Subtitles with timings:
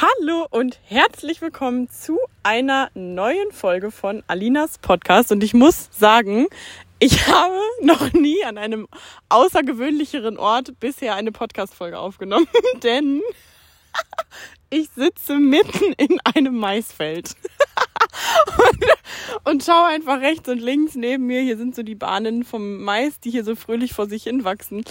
[0.00, 5.30] Hallo und herzlich willkommen zu einer neuen Folge von Alinas Podcast.
[5.30, 6.46] Und ich muss sagen,
[7.00, 8.88] ich habe noch nie an einem
[9.28, 12.48] außergewöhnlicheren Ort bisher eine Podcast-Folge aufgenommen,
[12.82, 13.20] denn
[14.70, 17.36] ich sitze mitten in einem Maisfeld
[18.56, 18.86] und,
[19.44, 21.42] und schaue einfach rechts und links neben mir.
[21.42, 24.82] Hier sind so die Bahnen vom Mais, die hier so fröhlich vor sich hin wachsen.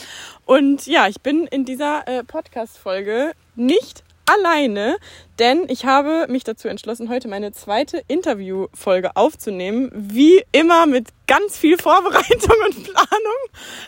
[0.45, 4.97] Und ja, ich bin in dieser äh, Podcast-Folge nicht alleine,
[5.39, 9.91] denn ich habe mich dazu entschlossen, heute meine zweite Interviewfolge aufzunehmen.
[9.93, 13.39] Wie immer mit ganz viel Vorbereitung und Planung,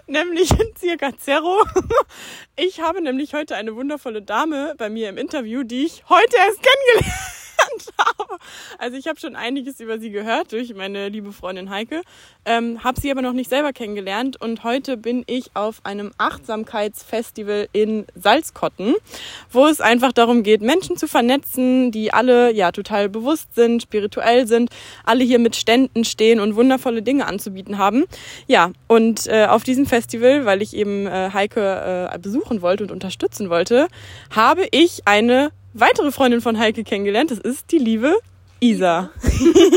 [0.08, 1.64] nämlich in circa Zero.
[2.56, 6.60] Ich habe nämlich heute eine wundervolle Dame bei mir im Interview, die ich heute erst
[6.62, 7.41] kennengelernt habe.
[8.78, 12.02] Also ich habe schon einiges über sie gehört durch meine liebe Freundin Heike,
[12.46, 17.68] ähm, habe sie aber noch nicht selber kennengelernt und heute bin ich auf einem Achtsamkeitsfestival
[17.74, 18.96] in Salzkotten,
[19.52, 24.48] wo es einfach darum geht, Menschen zu vernetzen, die alle ja total bewusst sind, spirituell
[24.48, 24.70] sind,
[25.04, 28.06] alle hier mit Ständen stehen und wundervolle Dinge anzubieten haben.
[28.48, 32.92] Ja, und äh, auf diesem Festival, weil ich eben äh, Heike äh, besuchen wollte und
[32.92, 33.88] unterstützen wollte,
[34.32, 37.32] habe ich eine weitere Freundin von Heike kennengelernt.
[37.32, 38.16] Das ist die liebe
[38.60, 39.10] Isa.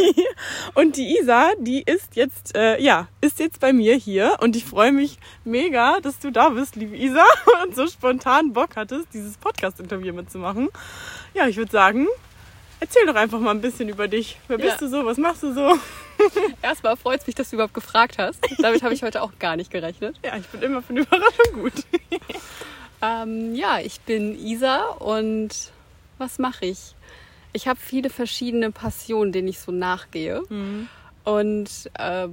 [0.75, 4.65] und die Isa, die ist jetzt, äh, ja, ist jetzt bei mir hier und ich
[4.67, 7.25] freue mich mega, dass du da bist, liebe Isa,
[7.65, 10.69] und so spontan Bock hattest, dieses Podcast-Interview mitzumachen.
[11.33, 12.09] Ja, ich würde sagen,
[12.79, 14.39] erzähl doch einfach mal ein bisschen über dich.
[14.49, 14.87] Wer bist ja.
[14.87, 15.07] du so?
[15.07, 15.79] Was machst du so?
[16.63, 18.39] Erstmal freut es mich, dass du überhaupt gefragt hast.
[18.59, 20.17] Damit habe ich heute auch gar nicht gerechnet.
[20.23, 21.73] Ja, ich bin immer für eine Überraschung gut.
[23.01, 25.73] ähm, ja, ich bin Isa und
[26.19, 26.95] was mache ich?
[27.53, 30.43] Ich habe viele verschiedene Passionen, denen ich so nachgehe.
[30.49, 30.89] Mhm.
[31.25, 32.29] Und äh,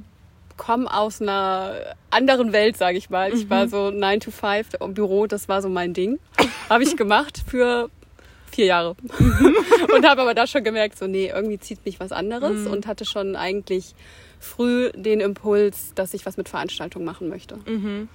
[0.58, 3.32] komme aus einer anderen Welt, sage ich mal.
[3.32, 3.38] Mhm.
[3.38, 3.70] Ich war mhm.
[3.70, 6.20] so 9 to 5 im Büro, das war so mein Ding.
[6.70, 7.90] habe ich gemacht für
[8.52, 8.96] vier Jahre.
[9.96, 12.72] und habe aber da schon gemerkt, so nee, irgendwie zieht mich was anderes mhm.
[12.72, 13.96] und hatte schon eigentlich
[14.40, 17.58] früh den Impuls, dass ich was mit Veranstaltungen machen möchte.
[17.66, 18.10] Mhm.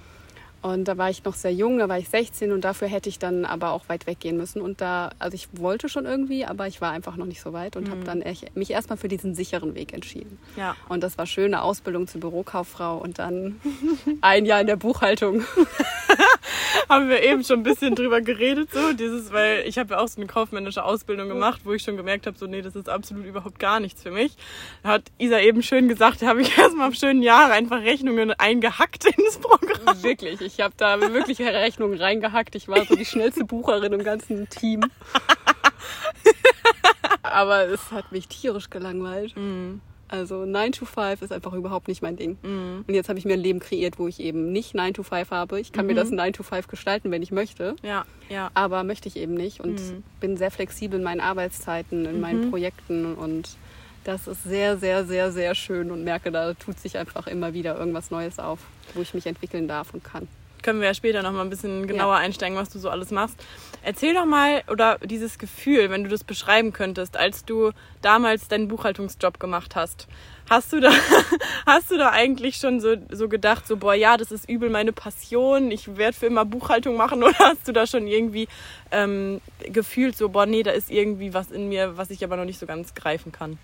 [0.66, 3.20] Und da war ich noch sehr jung, da war ich 16 und dafür hätte ich
[3.20, 4.60] dann aber auch weit weggehen müssen.
[4.60, 7.76] Und da, also ich wollte schon irgendwie, aber ich war einfach noch nicht so weit
[7.76, 7.90] und mhm.
[7.92, 10.38] habe dann echt, mich erstmal für diesen sicheren Weg entschieden.
[10.56, 10.74] Ja.
[10.88, 13.60] Und das war schöne Ausbildung zur Bürokauffrau und dann
[14.22, 15.44] ein Jahr in der Buchhaltung.
[16.88, 20.08] haben wir eben schon ein bisschen drüber geredet, so dieses, weil ich habe ja auch
[20.08, 23.26] so eine kaufmännische Ausbildung gemacht, wo ich schon gemerkt habe, so nee, das ist absolut
[23.26, 24.36] überhaupt gar nichts für mich.
[24.82, 28.32] Da hat Isa eben schön gesagt, da habe ich erstmal auf schönen Jahre einfach Rechnungen
[28.32, 30.02] eingehackt ins Programm.
[30.02, 32.54] Wirklich, ich habe da wirklich Rechnungen reingehackt.
[32.54, 34.82] Ich war so die schnellste Bucherin im ganzen Team.
[37.22, 39.36] Aber es hat mich tierisch gelangweilt.
[39.36, 39.80] Mhm.
[40.08, 42.38] Also 9 to 5 ist einfach überhaupt nicht mein Ding.
[42.42, 42.84] Mhm.
[42.86, 45.30] Und jetzt habe ich mir ein Leben kreiert, wo ich eben nicht 9 to 5
[45.30, 45.60] habe.
[45.60, 45.92] Ich kann mhm.
[45.92, 47.76] mir das 9 to 5 gestalten, wenn ich möchte.
[47.82, 48.50] Ja, ja.
[48.54, 50.02] Aber möchte ich eben nicht und mhm.
[50.20, 52.50] bin sehr flexibel in meinen Arbeitszeiten, in meinen mhm.
[52.50, 53.56] Projekten und
[54.04, 57.76] das ist sehr, sehr, sehr, sehr schön und merke, da tut sich einfach immer wieder
[57.76, 58.60] irgendwas Neues auf,
[58.94, 60.28] wo ich mich entwickeln darf und kann
[60.66, 62.20] können wir ja später noch mal ein bisschen genauer ja.
[62.22, 63.38] einsteigen, was du so alles machst.
[63.82, 67.70] Erzähl doch mal, oder dieses Gefühl, wenn du das beschreiben könntest, als du
[68.02, 70.08] damals deinen Buchhaltungsjob gemacht hast.
[70.50, 70.90] Hast du da,
[71.66, 74.92] hast du da eigentlich schon so, so gedacht, so, boah, ja, das ist übel meine
[74.92, 78.48] Passion, ich werde für immer Buchhaltung machen, oder hast du da schon irgendwie
[78.90, 82.44] ähm, gefühlt, so, boah, nee, da ist irgendwie was in mir, was ich aber noch
[82.44, 83.56] nicht so ganz greifen kann?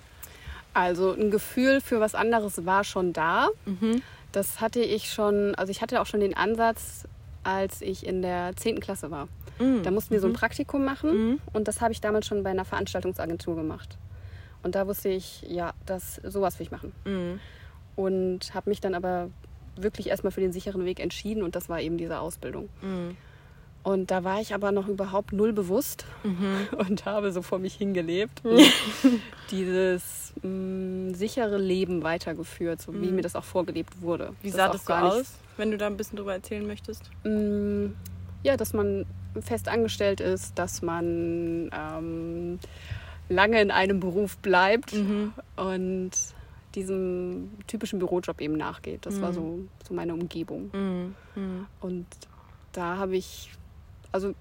[0.73, 3.49] Also ein Gefühl für was anderes war schon da.
[3.67, 4.03] Mhm.
[4.33, 7.07] Das hatte ich schon, also ich hatte auch schon den Ansatz,
[7.45, 8.81] als ich in der 10.
[8.81, 9.29] Klasse war.
[9.59, 9.83] Mhm.
[9.83, 10.37] Da mussten wir so ein mhm.
[10.37, 11.41] Praktikum machen mhm.
[11.53, 13.99] und das habe ich damals schon bei einer Veranstaltungsagentur gemacht.
[14.63, 16.93] Und da wusste ich, ja, das sowas will ich machen.
[17.05, 17.41] Mhm.
[17.97, 19.31] Und habe mich dann aber
[19.77, 22.69] wirklich erstmal für den sicheren Weg entschieden und das war eben diese Ausbildung.
[23.83, 26.69] Und da war ich aber noch überhaupt null bewusst mhm.
[26.79, 28.43] und habe so vor mich hingelebt.
[29.51, 33.03] dieses mh, mm, sichere Leben weitergeführt, so mhm.
[33.03, 34.35] wie mir das auch vorgelebt wurde.
[34.43, 37.11] Wie sah das, das so aus, wenn du da ein bisschen drüber erzählen möchtest?
[37.25, 37.97] Mh, mm,
[38.45, 39.07] ja, dass man
[39.41, 42.59] fest angestellt ist, dass man ähm,
[43.29, 45.33] lange in einem Beruf bleibt mhm.
[45.57, 46.11] und
[46.75, 49.07] diesem typischen Bürojob eben nachgeht.
[49.07, 49.35] Das war mhm.
[49.35, 49.59] so,
[49.89, 50.71] so meine Umgebung.
[50.73, 51.15] Mhm.
[51.35, 51.67] Mhm.
[51.81, 52.07] Und
[52.73, 53.51] da habe ich
[54.13, 54.35] also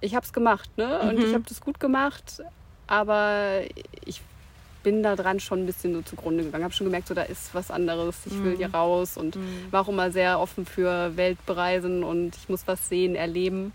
[0.00, 1.00] ich habe es gemacht, ne?
[1.00, 1.24] Und mhm.
[1.24, 2.42] ich habe das gut gemacht,
[2.86, 3.60] aber
[4.04, 4.22] ich
[4.82, 6.64] bin da dran schon ein bisschen so zugrunde gegangen.
[6.64, 8.16] Habe schon gemerkt, so da ist was anderes.
[8.26, 8.74] Ich will hier mhm.
[8.74, 9.66] raus und mhm.
[9.70, 13.72] war auch immer sehr offen für Weltbereisen und ich muss was sehen, erleben.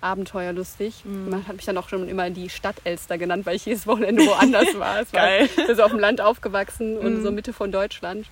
[0.00, 1.04] Abenteuerlustig.
[1.04, 1.30] Mhm.
[1.30, 4.26] Man hat mich dann auch schon immer die Stadt Elster genannt, weil ich jedes Wochenende
[4.26, 5.00] woanders war.
[5.00, 5.48] Es Geil.
[5.56, 7.36] war also auf dem Land aufgewachsen und so mhm.
[7.36, 8.26] Mitte von Deutschland.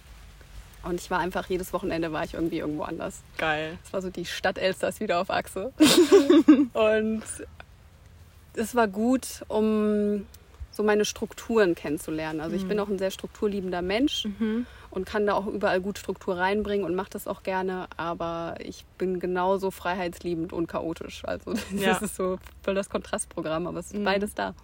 [0.84, 3.22] Und ich war einfach, jedes Wochenende war ich irgendwie irgendwo anders.
[3.38, 3.78] Geil.
[3.84, 5.72] Es war so die Stadt Elsters wieder auf Achse.
[6.72, 7.22] und
[8.54, 10.26] es war gut, um
[10.70, 12.40] so meine Strukturen kennenzulernen.
[12.40, 14.26] Also ich bin auch ein sehr strukturliebender Mensch
[14.90, 18.84] und kann da auch überall gut Struktur reinbringen und mache das auch gerne, aber ich
[18.98, 21.24] bin genauso freiheitsliebend und chaotisch.
[21.24, 21.96] Also das Ja.
[21.98, 24.54] ist so voll das Kontrastprogramm, aber es ist beides da.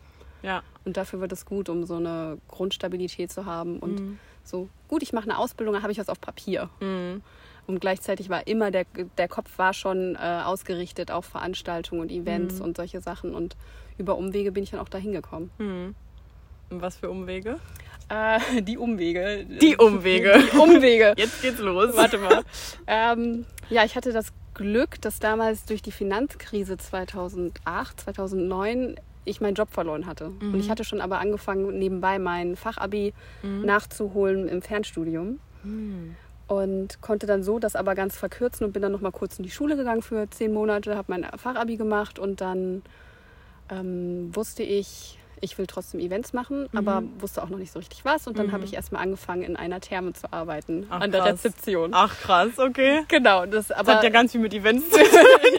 [0.43, 0.63] Ja.
[0.85, 4.19] Und dafür wird es gut, um so eine Grundstabilität zu haben und Mhm.
[4.45, 6.69] So, gut, ich mache eine Ausbildung, dann habe ich was auf Papier.
[6.81, 7.23] Mhm.
[7.67, 8.85] Und gleichzeitig war immer der,
[9.17, 12.65] der Kopf war schon äh, ausgerichtet auf Veranstaltungen und Events Mhm.
[12.65, 13.35] und solche Sachen.
[13.35, 13.57] Und
[13.97, 15.51] über Umwege bin ich dann auch dahin gekommen.
[15.59, 15.95] Mhm.
[16.71, 17.59] Und was für Umwege?
[18.09, 19.45] Äh, die Umwege.
[19.61, 20.43] Die Umwege.
[20.53, 21.15] Die Umwege.
[21.17, 21.97] Jetzt geht's los.
[21.97, 22.43] Warte mal.
[22.89, 29.55] ähm, ja, ich hatte das Glück, dass damals durch die Finanzkrise 2008, 2009 ich meinen
[29.55, 30.33] Job verloren hatte.
[30.53, 33.13] Und ich hatte schon aber angefangen, nebenbei mein Fachabi
[33.65, 35.39] nachzuholen im Fernstudium.
[36.49, 39.45] Und konnte dann so das aber ganz verkürzen und bin dann noch mal kurz in
[39.45, 42.83] die Schule gegangen für zehn Monate, habe mein Fachabi gemacht und dann
[43.71, 48.05] ähm, wusste ich, ich will trotzdem Events machen, aber wusste auch noch nicht so richtig
[48.05, 48.27] was.
[48.27, 51.31] Und dann habe ich erstmal angefangen, in einer Therme zu arbeiten, Ach, an der krass.
[51.45, 51.91] Rezeption.
[51.95, 53.05] Ach krass, okay.
[53.09, 55.07] Genau, das Das aber hat ja ganz viel mit Events zu tun.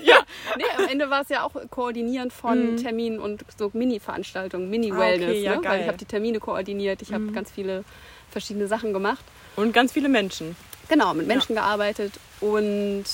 [0.03, 0.17] ja,
[0.57, 5.27] nee, am Ende war es ja auch Koordinieren von Terminen und so Mini-Veranstaltungen, Mini-Wellness.
[5.27, 5.61] Ah, okay, ja, ne?
[5.63, 7.83] Weil ich habe die Termine koordiniert, ich habe ganz viele
[8.29, 9.23] verschiedene Sachen gemacht.
[9.55, 10.55] Und ganz viele Menschen.
[10.89, 13.05] Genau, mit Menschen gearbeitet und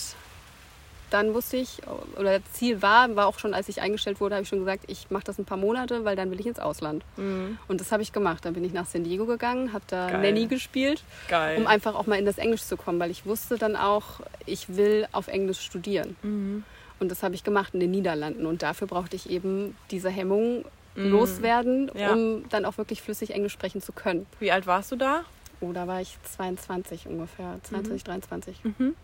[1.09, 1.81] dann wusste ich,
[2.17, 4.83] oder das Ziel war, war auch schon, als ich eingestellt wurde, habe ich schon gesagt,
[4.87, 7.03] ich mache das ein paar Monate, weil dann will ich ins Ausland.
[7.15, 8.43] Und das habe ich gemacht.
[8.45, 10.21] Dann bin ich nach San Diego gegangen, habe da Geil.
[10.21, 11.57] Nanny gespielt, Geil.
[11.57, 14.75] um einfach auch mal in das Englisch zu kommen, weil ich wusste dann auch, ich
[14.75, 16.15] will auf Englisch studieren.
[16.23, 16.63] Mhm.
[16.99, 18.45] Und das habe ich gemacht in den Niederlanden.
[18.45, 20.65] Und dafür brauchte ich eben diese Hemmung
[20.95, 21.99] loswerden, Mhm.
[21.99, 22.11] Ja.
[22.13, 24.25] um dann auch wirklich flüssig Englisch sprechen zu können.
[24.39, 25.21] Wie alt warst du da?
[25.61, 28.95] Oh, da war ich 22 ungefähr, 22, 23, Mhm.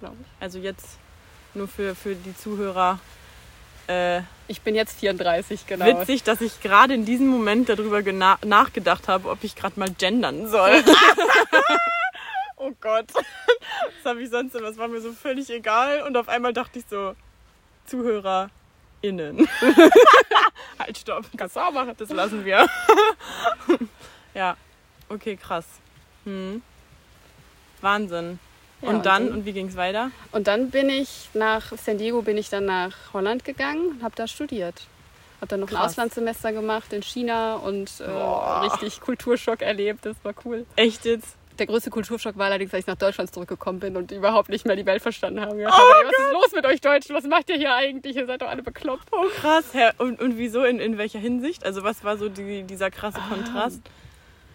[0.00, 0.26] glaube ich.
[0.42, 0.98] Also jetzt
[1.54, 2.98] nur für, für die Zuhörer.
[3.88, 5.86] Äh, Ich bin jetzt 34, genau.
[5.86, 8.02] Witzig, dass ich gerade in diesem Moment darüber
[8.44, 10.82] nachgedacht habe, ob ich gerade mal gendern soll.
[12.56, 13.06] oh Gott.
[13.14, 14.68] Das habe ich sonst immer.
[14.68, 16.02] Das war mir so völlig egal.
[16.02, 17.14] Und auf einmal dachte ich so,
[17.86, 19.48] ZuhörerInnen.
[20.78, 21.24] halt, stopp.
[21.36, 21.94] Kannst du auch machen.
[21.96, 22.66] Das lassen wir.
[24.34, 24.56] ja.
[25.08, 25.66] Okay, krass.
[26.24, 26.62] Hm.
[27.80, 28.38] Wahnsinn.
[28.82, 30.10] Ja, und und dann, und wie ging es weiter?
[30.32, 34.14] Und dann bin ich nach San Diego, bin ich dann nach Holland gegangen und habe
[34.16, 34.82] da studiert.
[35.40, 35.92] Habe dann noch ein Krass.
[35.92, 38.04] Auslandssemester gemacht in China und äh,
[38.64, 40.04] richtig Kulturschock erlebt.
[40.06, 40.66] Das war cool.
[40.76, 41.36] Echt jetzt?
[41.58, 44.74] Der größte Kulturschock war allerdings, als ich nach Deutschland zurückgekommen bin und überhaupt nicht mehr
[44.74, 45.52] die Welt verstanden habe.
[45.54, 47.14] Oh was ist los mit euch Deutschen?
[47.14, 48.16] Was macht ihr hier eigentlich?
[48.16, 49.06] Ihr seid doch alle bekloppt.
[49.12, 49.64] Oh krass.
[49.72, 50.64] Hä, Und, und wieso?
[50.64, 51.64] In, in welcher Hinsicht?
[51.66, 53.80] Also was war so die, dieser krasse Kontrast?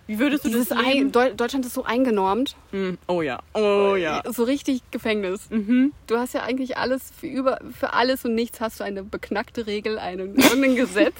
[0.07, 1.11] Wie würdest du Dieses das ein?
[1.11, 2.55] Deu Deutschland ist so eingenormt.
[2.71, 3.39] Hm, Oh ja.
[3.53, 4.23] Oh ja.
[4.31, 5.49] So richtig Gefängnis.
[5.49, 5.91] Mhm.
[6.07, 9.67] Du hast ja eigentlich alles für, über, für alles und nichts hast du eine beknackte
[9.67, 11.15] Regel, einen, irgendein Gesetz,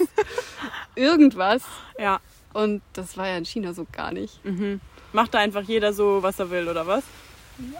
[0.94, 1.62] irgendwas.
[1.98, 2.20] Ja.
[2.54, 4.42] Und das war ja in China so gar nicht.
[4.44, 4.80] Mhm.
[5.12, 7.04] Macht da einfach jeder so, was er will, oder was?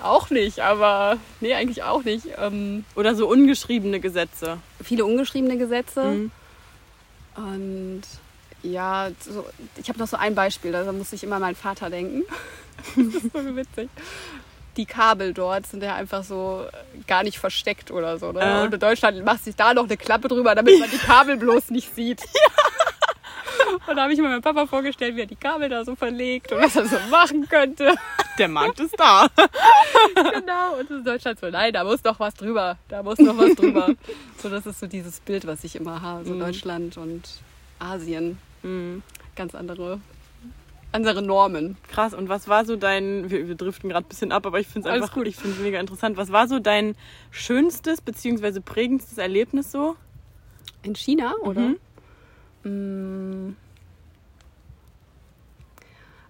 [0.02, 2.26] Auch nicht, aber nee, eigentlich auch nicht.
[2.36, 4.58] Ähm, Oder so ungeschriebene Gesetze.
[4.82, 6.02] viele ungeschriebene Gesetze.
[6.04, 6.30] Mhm.
[7.36, 8.02] Und
[8.62, 9.46] ja, so,
[9.76, 12.22] ich habe noch so ein Beispiel, da muss ich immer an meinen Vater denken.
[12.96, 13.88] das ist so witzig.
[14.76, 16.64] Die Kabel dort sind ja einfach so
[17.06, 18.30] gar nicht versteckt oder so.
[18.32, 18.40] Ne?
[18.40, 18.64] Äh.
[18.64, 21.70] Und in Deutschland macht sich da noch eine Klappe drüber, damit man die Kabel bloß
[21.70, 22.22] nicht sieht.
[23.86, 26.52] Und da habe ich mir meinem Papa vorgestellt, wie er die Kabel da so verlegt
[26.52, 27.94] und was er so machen könnte.
[28.38, 29.26] Der Markt ist da.
[30.14, 30.74] genau.
[30.78, 32.76] Und in Deutschland so, nein, da muss noch was drüber.
[32.88, 33.90] Da muss noch was drüber.
[34.38, 36.24] so, das ist so dieses Bild, was ich immer habe.
[36.24, 36.40] So Mhm.
[36.40, 37.28] Deutschland und
[37.78, 38.38] Asien.
[38.62, 39.02] Mhm.
[39.36, 40.00] Ganz andere,
[40.92, 41.76] andere Normen.
[41.88, 42.14] Krass.
[42.14, 44.88] Und was war so dein, wir, wir driften gerade ein bisschen ab, aber ich finde
[44.88, 45.26] es Alles einfach, gut.
[45.28, 46.16] ich finde es mega interessant.
[46.16, 46.94] Was war so dein
[47.30, 48.60] schönstes bzw.
[48.60, 49.96] prägendstes Erlebnis so?
[50.82, 51.74] In China, oder?
[52.64, 53.48] Mhm.
[53.50, 53.56] Mm.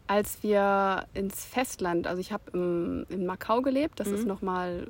[0.06, 4.28] Als wir ins Festland, also ich habe in Macau gelebt, das ist Mhm.
[4.28, 4.86] nochmal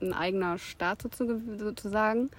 [0.00, 2.30] ein eigener Staat sozu- sozusagen.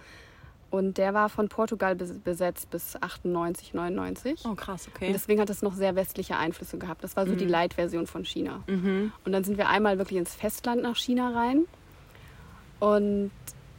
[0.72, 4.42] Und der war von Portugal bes- besetzt bis 98, 99.
[4.46, 5.12] Oh krass, Und okay.
[5.14, 7.04] deswegen hat es noch sehr westliche Einflüsse gehabt.
[7.04, 8.62] Das war so die Light-Version von China.
[8.68, 9.12] Mhm.
[9.24, 11.66] Und dann sind wir einmal wirklich ins Festland nach China rein.
[12.80, 13.32] Und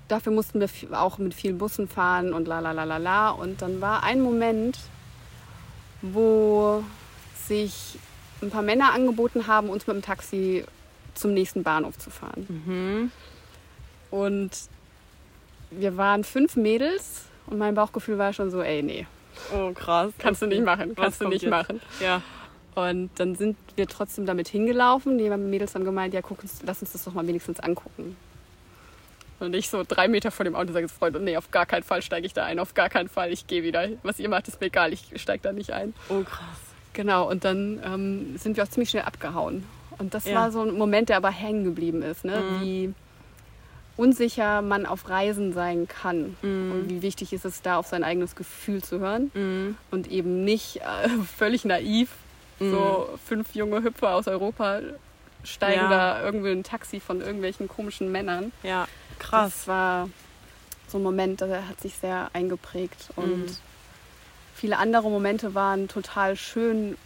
[0.09, 3.31] dafür mussten wir auch mit vielen Bussen fahren und la la la la la.
[3.31, 4.79] Und dann war ein Moment,
[6.03, 6.83] wo
[7.47, 7.99] sich
[8.43, 10.65] ein paar Männer angeboten haben, uns mit dem Taxi
[11.15, 12.47] zum nächsten Bahnhof zu fahren.
[12.49, 13.11] Mhm.
[14.11, 14.51] Und
[15.71, 19.07] wir waren fünf Mädels und mein Bauchgefühl war schon so, ey, nee,
[19.55, 20.13] Oh krass.
[20.19, 21.51] kannst du nicht machen, kannst du nicht jetzt?
[21.51, 21.81] machen.
[22.01, 22.23] Ja.
[22.75, 25.17] Und dann sind wir trotzdem damit hingelaufen.
[25.19, 28.17] Die Mädels haben gemeint, ja, guck uns, lass uns das doch mal wenigstens angucken.
[29.41, 32.01] Und ich so drei Meter vor dem Auto sage, Freund, nee, auf gar keinen Fall
[32.03, 33.89] steige ich da ein, auf gar keinen Fall, ich gehe wieder.
[34.03, 35.93] Was ihr macht, ist mir egal, ich steige da nicht ein.
[36.09, 36.59] Oh, krass.
[36.95, 39.65] Genau, und dann ähm, sind wir auch ziemlich schnell abgehauen.
[39.99, 40.35] Und das Ja.
[40.37, 42.41] war so ein Moment, der aber hängen geblieben ist, ne?
[42.43, 42.61] Mhm.
[42.63, 42.95] wie
[43.97, 46.71] unsicher man auf Reisen sein kann Mhm.
[46.73, 49.77] und wie wichtig ist es da, auf sein eigenes Gefühl zu hören Mhm.
[49.91, 52.11] und eben nicht äh, völlig naiv,
[52.59, 54.81] so fünf junge Hüpfer aus Europa
[55.45, 55.89] steigen Ja.
[55.91, 58.51] da irgendwie in ein Taxi von irgendwelchen komischen Männern.
[58.63, 58.89] Ja,
[59.19, 59.53] krass.
[59.53, 60.09] Das war
[60.89, 63.11] so ein Moment, der hat sich sehr eingeprägt.
[63.17, 63.57] Und Mhm.
[64.55, 66.97] viele andere Momente waren total schön.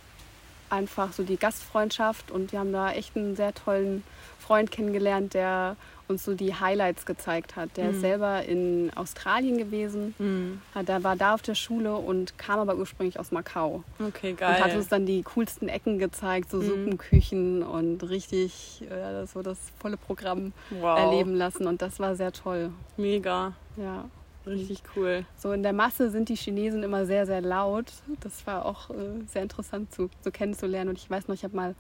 [0.71, 2.31] Einfach so die Gastfreundschaft.
[2.31, 4.05] Und wir haben da echt einen sehr tollen
[4.39, 5.77] Freund kennengelernt, der
[6.11, 7.77] uns so die Highlights gezeigt hat.
[7.77, 7.91] Der Mhm.
[7.93, 10.15] ist selber in Australien gewesen.
[10.19, 10.61] Mhm.
[10.75, 13.83] Hat- Der war da auf der Schule und kam aber ursprünglich aus Macau.
[13.99, 14.77] Okay, Und hat geil.
[14.77, 16.67] uns dann die coolsten Ecken gezeigt, so Mhm.
[16.67, 20.99] Suppenküchen und richtig äh, so das volle Programm wow.
[20.99, 21.67] erleben lassen.
[21.67, 22.71] Und das war sehr toll.
[22.97, 23.53] Mega.
[23.77, 24.09] Ja.
[24.47, 25.27] Richtig cool.
[25.37, 27.93] So in der Masse sind die Chinesen immer sehr, sehr laut.
[28.21, 28.95] Das war auch äh,
[29.27, 30.89] sehr interessant zu, zu kennenzulernen.
[30.89, 31.75] Und ich weiß noch, ich habe mal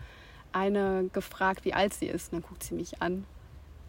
[0.53, 2.33] eine gefragt, wie alt sie ist.
[2.33, 3.25] Und dann guckt sie mich an.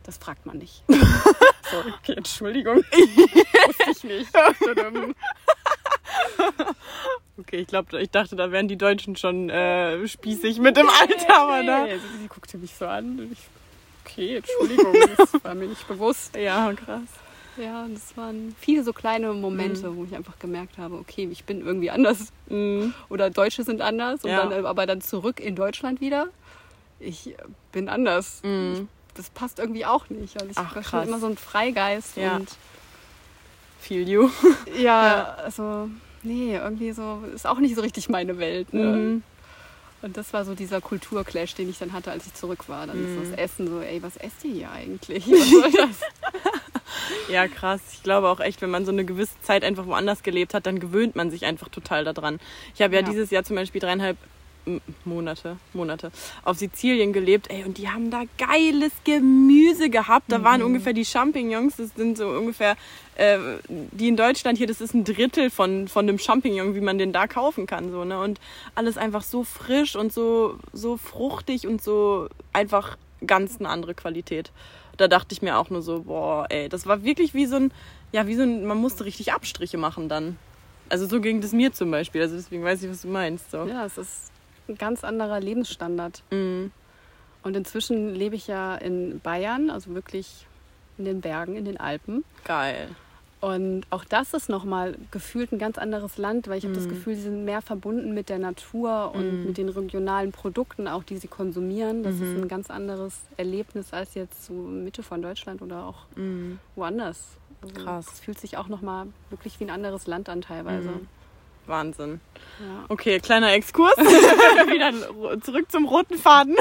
[0.03, 0.83] Das fragt man nicht.
[0.87, 2.77] so, okay, Entschuldigung.
[2.91, 4.31] Wusste ich nicht.
[7.37, 11.35] Okay, ich glaube, ich dachte, da wären die Deutschen schon äh, spießig mit dem Alter,
[11.41, 11.85] aber da.
[11.87, 13.31] Sie, guckte mich so an.
[13.31, 13.39] Ich,
[14.05, 16.35] okay, Entschuldigung, das war mir nicht bewusst.
[16.35, 17.01] Ja, krass.
[17.57, 21.61] Ja, es waren viele so kleine Momente, wo ich einfach gemerkt habe, okay, ich bin
[21.65, 22.31] irgendwie anders.
[22.47, 22.93] Mhm.
[23.09, 24.45] oder Deutsche sind anders und Ja.
[24.45, 26.27] dann, äh, aber dann zurück in Deutschland wieder.
[26.99, 27.33] Ich
[27.71, 28.41] bin anders.
[28.43, 28.87] Mhm.
[29.15, 30.35] Das passt irgendwie auch nicht.
[30.39, 32.37] Also ich Ach, war schon immer so ein Freigeist Ja.
[32.37, 32.49] und
[33.79, 34.29] Feel you.
[34.79, 35.89] ja, also
[36.23, 38.73] nee, irgendwie so ist auch nicht so richtig meine Welt.
[38.73, 38.83] Ne?
[38.85, 39.23] Mhm.
[40.03, 42.87] Und das war so dieser Kulturclash, den ich dann hatte, als ich zurück war.
[42.87, 43.31] Dann ist Mhm.
[43.31, 45.27] das Essen so, ey, was esst ihr hier eigentlich?
[45.31, 45.99] Was soll das?
[47.29, 47.81] Ja, krass.
[47.93, 50.79] Ich glaube auch echt, wenn man so eine gewisse Zeit einfach woanders gelebt hat, dann
[50.79, 52.39] gewöhnt man sich einfach total daran.
[52.75, 53.07] Ich habe ja, Ja.
[53.07, 54.17] dieses Jahr zum Beispiel dreieinhalb
[55.05, 56.11] Monate, Monate
[56.43, 60.31] auf Sizilien gelebt, ey, und die haben da geiles Gemüse gehabt.
[60.31, 62.75] Da waren ungefähr die Champignons, das sind so ungefähr,
[63.15, 63.37] äh,
[63.69, 67.11] die in Deutschland hier, das ist ein Drittel von, von dem Champignon, wie man den
[67.11, 68.19] da kaufen kann, so, ne?
[68.19, 68.39] Und
[68.75, 74.51] alles einfach so frisch und so, so fruchtig und so einfach ganz eine andere Qualität.
[74.97, 77.71] Da dachte ich mir auch nur so, boah, ey, das war wirklich wie so ein,
[78.11, 80.37] ja, wie so ein, man musste richtig Abstriche machen dann.
[80.89, 82.21] Also so ging das mir zum Beispiel.
[82.21, 83.49] Also deswegen weiß ich, was du meinst.
[83.51, 83.65] So.
[83.65, 84.30] ja, es ist
[84.71, 86.23] ein ganz anderer Lebensstandard.
[86.31, 86.71] Mhm.
[87.43, 90.45] Und inzwischen lebe ich ja in Bayern, also wirklich
[90.97, 92.23] in den Bergen, in den Alpen.
[92.43, 92.89] Geil.
[93.39, 96.89] Und auch das ist nochmal gefühlt ein ganz anderes Land, weil ich habe das Mhm.
[96.89, 99.47] Gefühl, sie sind mehr verbunden mit der Natur und Mhm.
[99.47, 102.03] mit den regionalen Produkten, auch die sie konsumieren.
[102.03, 102.21] Das Mhm.
[102.23, 106.59] ist ein ganz anderes Erlebnis als jetzt so Mitte von Deutschland oder auch Mhm.
[106.75, 107.29] woanders.
[107.63, 108.05] Also Krass.
[108.13, 110.99] Es fühlt sich auch nochmal wirklich wie ein anderes Land an teilweise.
[111.67, 112.19] Wahnsinn.
[112.59, 112.85] Ja.
[112.89, 113.97] Okay, kleiner Exkurs.
[113.97, 116.55] Wieder zurück zum roten Faden.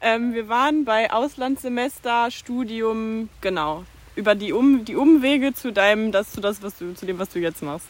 [0.00, 3.84] Ähm, wir waren bei Auslandssemester, Studium, genau.
[4.16, 7.28] Über die, um, die Umwege zu deinem, das zu das, was du, zu dem, was
[7.30, 7.86] du jetzt machst.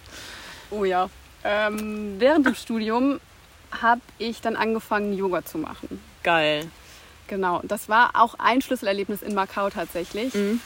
[0.71, 1.09] Oh ja.
[1.45, 3.21] Ähm, während dem Studium
[3.71, 6.03] habe ich dann angefangen, Yoga zu machen.
[6.23, 6.69] Geil.
[7.29, 7.61] Genau.
[7.65, 10.35] Das war auch ein Schlüsselerlebnis in Macau tatsächlich.
[10.35, 10.61] Mhm.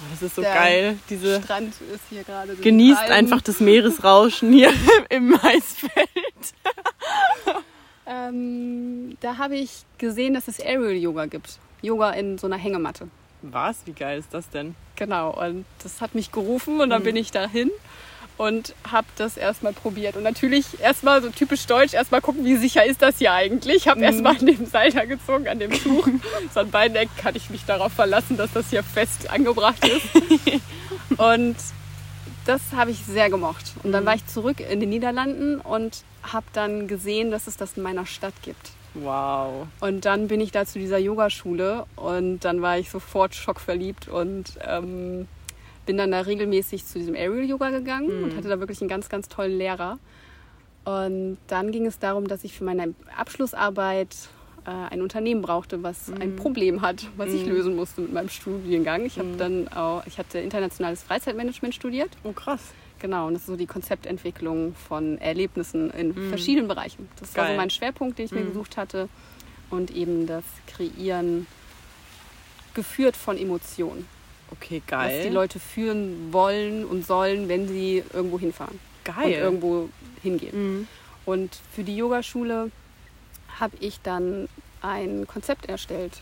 [0.00, 0.98] Oh, das ist so Der geil.
[1.08, 2.56] Diese Strand ist hier gerade.
[2.56, 3.12] so genießt Alpen.
[3.14, 4.72] einfach das Meeresrauschen hier
[5.08, 6.54] im Maisfeld.
[8.06, 11.58] Ähm, da habe ich gesehen, dass es Aerial Yoga gibt.
[11.80, 13.08] Yoga in so einer Hängematte.
[13.42, 13.78] Was?
[13.86, 14.74] Wie geil ist das denn?
[14.96, 15.30] Genau.
[15.30, 17.06] Und das hat mich gerufen und dann Mhm.
[17.06, 17.70] bin ich dahin
[18.36, 20.16] und habe das erstmal probiert.
[20.16, 23.76] Und natürlich erstmal so typisch deutsch, erstmal gucken, wie sicher ist das hier eigentlich.
[23.76, 24.04] Ich habe Mhm.
[24.04, 26.08] erstmal an dem Seil da gezogen, an dem Tuch.
[26.52, 30.60] so an beiden Ecken kann ich mich darauf verlassen, dass das hier fest angebracht ist.
[31.18, 31.56] und
[32.46, 33.72] das habe ich sehr gemocht.
[33.82, 34.06] Und dann Mhm.
[34.08, 38.04] war ich zurück in den Niederlanden und habe dann gesehen, dass es das in meiner
[38.06, 38.70] Stadt gibt.
[38.94, 39.66] Wow.
[39.80, 44.44] Und dann bin ich da zu dieser Yogaschule und dann war ich sofort schockverliebt und
[44.66, 45.26] ähm,
[45.86, 48.24] bin dann da regelmäßig zu diesem Aerial Yoga gegangen Mhm.
[48.24, 49.98] und hatte da wirklich einen ganz, ganz tollen Lehrer.
[50.84, 54.14] Und dann ging es darum, dass ich für meine Abschlussarbeit
[54.66, 57.52] äh, ein Unternehmen brauchte, was ein Problem hat, was ich Mhm.
[57.52, 59.04] lösen musste mit meinem Studiengang.
[59.04, 59.36] Ich habe Mhm.
[59.38, 62.10] dann auch, ich hatte internationales Freizeitmanagement studiert.
[62.22, 62.60] Oh, krass.
[62.98, 66.28] Genau, und das ist so die Konzeptentwicklung von Erlebnissen in Mhm.
[66.30, 67.08] verschiedenen Bereichen.
[67.20, 67.52] Das war Geil.
[67.52, 68.48] so mein Schwerpunkt, den ich mir Mhm.
[68.48, 69.10] gesucht hatte.
[69.68, 71.46] Und eben das Kreieren
[72.74, 74.06] geführt von Emotionen.
[74.50, 75.22] Okay, Was geil.
[75.24, 79.32] die Leute führen wollen und sollen, wenn sie irgendwo hinfahren und geil.
[79.32, 79.88] irgendwo
[80.22, 80.78] hingehen.
[80.78, 80.88] Mhm.
[81.26, 82.70] Und für die Yogaschule
[83.58, 84.48] habe ich dann
[84.82, 86.20] ein Konzept erstellt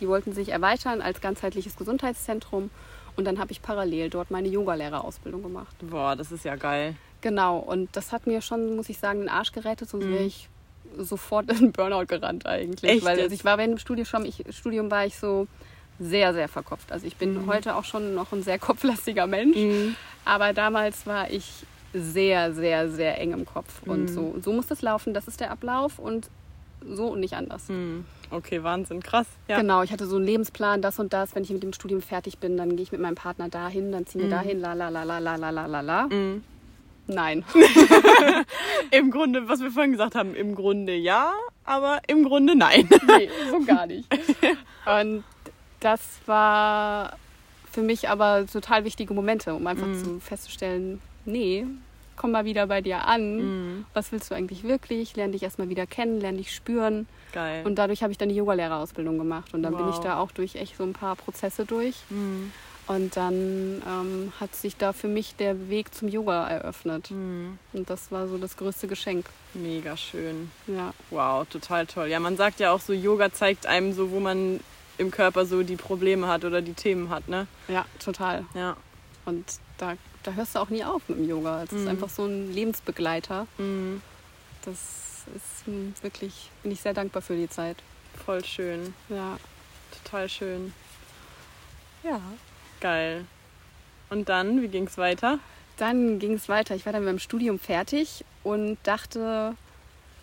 [0.00, 2.70] Die wollten sich erweitern als ganzheitliches Gesundheitszentrum.
[3.16, 5.74] Und dann habe ich parallel dort meine Yogalehrerausbildung gemacht.
[5.80, 6.96] Boah, das ist ja geil.
[7.22, 10.50] Genau, und das hat mir schon, muss ich sagen, den Arsch gerettet, sonst wäre ich
[10.98, 12.90] sofort in Burnout gerannt eigentlich.
[12.90, 15.46] Echt Weil also ich war während dem Studium, schon, ich, Studium war ich so
[15.98, 16.92] sehr, sehr verkopft.
[16.92, 19.56] Also ich bin heute auch schon noch ein sehr kopflastiger Mensch.
[20.24, 23.82] Aber damals war ich sehr, sehr, sehr eng im Kopf.
[23.86, 26.28] Und so, so muss das laufen, das ist der Ablauf und
[26.88, 27.68] so und nicht anders.
[27.68, 28.04] Hm.
[28.30, 29.26] Okay, Wahnsinn, krass.
[29.48, 29.60] Ja.
[29.60, 31.34] Genau, ich hatte so einen Lebensplan, das und das.
[31.34, 34.06] Wenn ich mit dem Studium fertig bin, dann gehe ich mit meinem Partner dahin, dann
[34.06, 36.08] ziehen wir dahin, la la la la la la la la la.
[37.08, 37.44] Nein.
[38.90, 41.32] Im Grunde, was wir vorhin gesagt haben, im Grunde ja,
[41.64, 42.88] aber im Grunde nein.
[43.06, 44.08] nee, so gar nicht.
[45.00, 45.22] Und
[45.86, 47.16] das war
[47.70, 51.64] für mich aber total wichtige Momente, um einfach zu festzustellen, nee,
[52.16, 53.86] komm mal wieder bei dir an.
[53.94, 55.14] Was willst du eigentlich wirklich?
[55.16, 57.06] Lern dich erstmal wieder kennen, lern dich spüren.
[57.32, 57.64] Geil.
[57.66, 59.52] Und dadurch habe ich dann die Yogalehrerausbildung gemacht.
[59.54, 60.04] Und dann bin ich Wow.
[60.04, 61.96] da auch durch echt so ein paar Prozesse durch.
[62.88, 67.10] Und dann ähm, hat sich da für mich der Weg zum Yoga eröffnet.
[67.10, 69.26] Und das war so das größte Geschenk.
[69.54, 70.50] Mega schön.
[70.66, 70.94] Ja.
[71.10, 72.06] Wow, total toll.
[72.08, 74.60] Ja, man sagt ja auch so, Yoga zeigt einem so, wo man
[74.98, 77.46] im Körper so die Probleme hat oder die Themen hat, ne?
[77.68, 78.44] Ja, total.
[78.54, 78.76] Ja.
[79.24, 79.44] Und
[79.78, 81.62] da, da hörst du auch nie auf mit dem Yoga.
[81.64, 83.46] Es ist einfach so ein Lebensbegleiter.
[83.58, 84.00] Mhm.
[84.64, 87.76] Das ist wirklich, bin ich sehr dankbar für die Zeit.
[88.24, 88.94] Voll schön.
[89.08, 89.38] Ja.
[90.04, 90.72] Total schön.
[92.02, 92.20] Ja.
[92.80, 93.24] Geil.
[94.10, 95.38] Und dann, wie ging's weiter?
[95.76, 96.74] Dann ging es weiter.
[96.74, 99.56] Ich war dann mit meinem Studium fertig und dachte,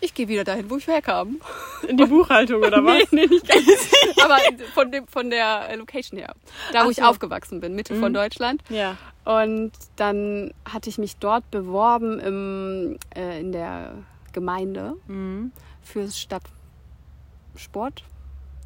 [0.04, 1.40] ich gehe wieder dahin, wo ich herkam.
[1.88, 3.10] In die Buchhaltung oder was?
[3.10, 3.90] Nee, nee, nicht ganz.
[4.22, 4.38] Aber
[4.74, 6.34] von, dem, von der äh, Location her.
[6.72, 7.02] Da, wo Ach ich so.
[7.02, 7.08] Mhm.
[7.08, 8.62] aufgewachsen bin, Mitte von Deutschland.
[8.68, 8.96] Ja.
[9.24, 13.92] Und dann hatte ich mich dort beworben im, äh, in der
[14.32, 15.52] Gemeinde Mhm.
[15.82, 18.02] für Stadtsport.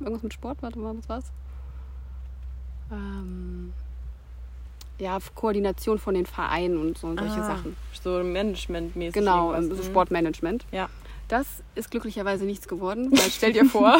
[0.00, 1.24] Irgendwas mit Sport, warte mal, was war's?
[2.90, 3.72] Ähm,
[4.98, 7.76] ja, Koordination von den Vereinen und so und solche Ah, Sachen.
[8.02, 9.12] So managementmäßig.
[9.14, 9.86] Genau, ähm, so Mhm.
[9.86, 10.64] Sportmanagement.
[10.72, 10.88] Ja.
[11.28, 13.98] Das ist glücklicherweise nichts geworden, weil stell dir vor,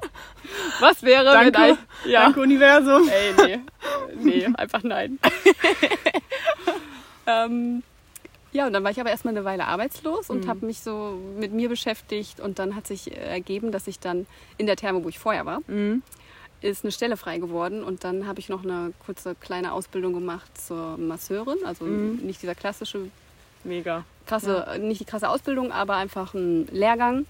[0.80, 1.46] was wäre, Danke.
[1.46, 3.08] wenn ein, ja, Danke, Universum.
[3.08, 3.60] ey, nee,
[4.16, 5.18] nee, einfach nein.
[7.26, 7.82] ähm,
[8.52, 10.36] ja, und dann war ich aber erstmal eine Weile arbeitslos Mhm.
[10.36, 13.98] und habe mich so mit mir beschäftigt und dann hat sich äh, ergeben, dass ich
[13.98, 14.26] dann
[14.58, 16.02] in der Therme, wo ich vorher war, Mhm.
[16.60, 20.50] ist eine Stelle frei geworden und dann habe ich noch eine kurze kleine Ausbildung gemacht
[20.60, 22.16] zur Masseurin, also Mhm.
[22.16, 23.10] nicht dieser klassische
[23.64, 24.04] Mega.
[24.26, 27.26] krasse, nicht die krasse Ausbildung, aber einfach ein Lehrgang.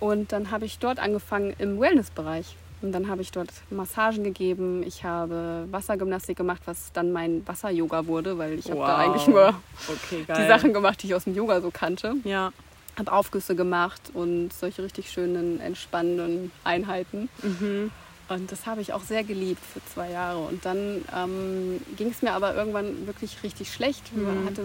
[0.00, 2.56] Und dann habe ich dort angefangen im Wellnessbereich.
[2.80, 4.84] Und dann habe ich dort Massagen gegeben.
[4.86, 8.98] Ich habe Wassergymnastik gemacht, was dann mein Wasser-Yoga wurde, weil ich habe da Wow.
[8.98, 9.48] eigentlich nur
[9.88, 12.14] Okay, die Sachen gemacht, die ich aus dem Yoga so kannte.
[12.22, 12.52] Ja.
[12.96, 17.28] Habe Aufgüsse gemacht und solche richtig schönen, entspannenden Einheiten.
[17.42, 17.90] Mhm.
[18.28, 20.38] Und das habe ich auch sehr geliebt für zwei Jahre.
[20.38, 24.02] Und dann ähm, ging es mir aber irgendwann wirklich richtig schlecht.
[24.14, 24.62] Ich hatte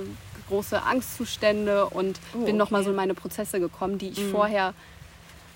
[0.53, 2.85] große Angstzustände und Oh, bin nochmal okay.
[2.85, 4.73] so in meine Prozesse gekommen, die ich vorher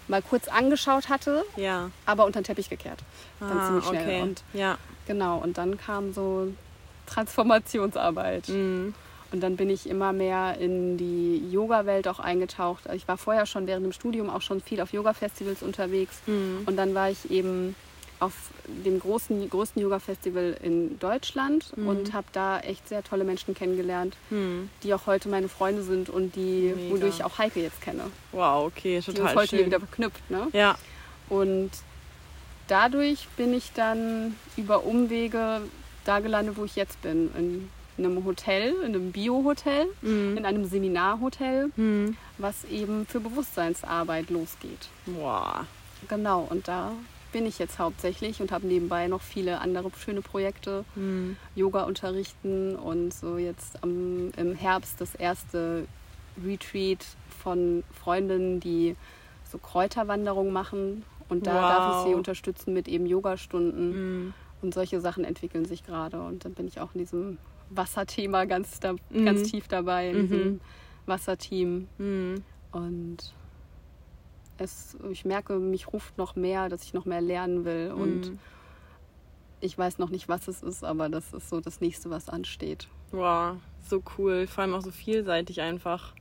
[0.07, 1.91] mal kurz angeschaut hatte, Ja.
[2.05, 2.99] aber unter den Teppich gekehrt.
[3.39, 4.01] Dann Ah, ziemlich schnell.
[4.03, 4.21] okay.
[4.21, 4.77] Und ja.
[5.05, 6.47] genau, und dann kam so
[7.05, 8.49] Transformationsarbeit.
[8.49, 8.93] Mhm.
[9.33, 12.83] Und dann bin ich immer mehr in die Yoga-Welt auch eingetaucht.
[12.93, 16.21] Ich war vorher schon während dem Studium auch schon viel auf Yoga-Festivals unterwegs.
[16.25, 16.61] Mhm.
[16.65, 17.75] Und dann war ich eben
[18.19, 18.33] auf
[18.65, 24.69] dem großen, größten Yoga-Festival in Deutschland und habe da echt sehr tolle Menschen kennengelernt, Mhm.
[24.83, 26.95] die auch heute meine Freunde sind und die, Mega.
[26.95, 28.03] wodurch ich auch Heike jetzt kenne.
[28.31, 29.65] Wow, okay, Die uns total heute schön.
[29.67, 30.31] wieder verknüpft.
[30.31, 30.47] Ne?
[30.53, 30.77] Ja.
[31.29, 31.69] Und
[32.67, 35.61] dadurch bin ich dann über Umwege
[36.05, 37.69] da gelandet, wo ich jetzt bin.
[37.97, 40.37] In einem Hotel, in einem Bio-Hotel, Mhm.
[40.37, 42.15] in einem Seminarhotel, Mhm.
[42.37, 44.89] was eben für Bewusstseinsarbeit losgeht.
[45.05, 45.65] Boah.
[46.07, 46.91] Genau, und da
[47.31, 50.85] bin ich jetzt hauptsächlich und habe nebenbei noch viele andere schöne Projekte.
[50.95, 51.37] Mhm.
[51.55, 55.85] Yoga unterrichten und so jetzt am, im Herbst das erste
[56.43, 57.05] Retreat
[57.43, 58.95] von Freundinnen, die
[59.51, 61.03] so Kräuterwanderung machen.
[61.29, 62.17] Und da darf ich sie Wow.
[62.17, 64.23] unterstützen mit eben Yogastunden.
[64.27, 64.33] Mhm.
[64.61, 66.19] Und solche Sachen entwickeln sich gerade.
[66.21, 67.37] Und dann bin ich auch in diesem
[67.69, 69.25] Wasserthema ganz, da, Mhm.
[69.25, 70.21] ganz tief dabei, in Mhm.
[70.21, 70.61] diesem
[71.05, 71.87] Wasserteam.
[71.97, 72.43] Mhm.
[72.71, 73.33] Und
[74.57, 77.91] es, ich merke, mich ruft noch mehr, dass ich noch mehr lernen will.
[77.91, 78.39] Und Mhm.
[79.61, 82.87] ich weiß noch nicht, was es ist, aber das ist so das nächste, was ansteht.
[83.11, 84.47] Wow, so cool.
[84.47, 86.13] Vor allem auch so vielseitig einfach.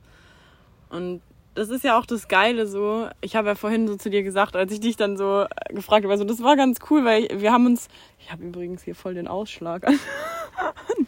[0.89, 1.21] Und
[1.53, 3.09] das ist ja auch das Geile so.
[3.21, 6.11] Ich habe ja vorhin so zu dir gesagt, als ich dich dann so gefragt habe,
[6.13, 7.87] also das war ganz cool, weil wir haben uns,
[8.19, 9.93] ich habe übrigens hier voll den Ausschlag an,
[10.57, 11.07] an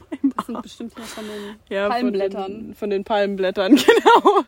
[0.54, 2.44] sind bestimmt hier von den Ja, Palmblättern.
[2.44, 4.44] Von den, von den Palmblättern, genau.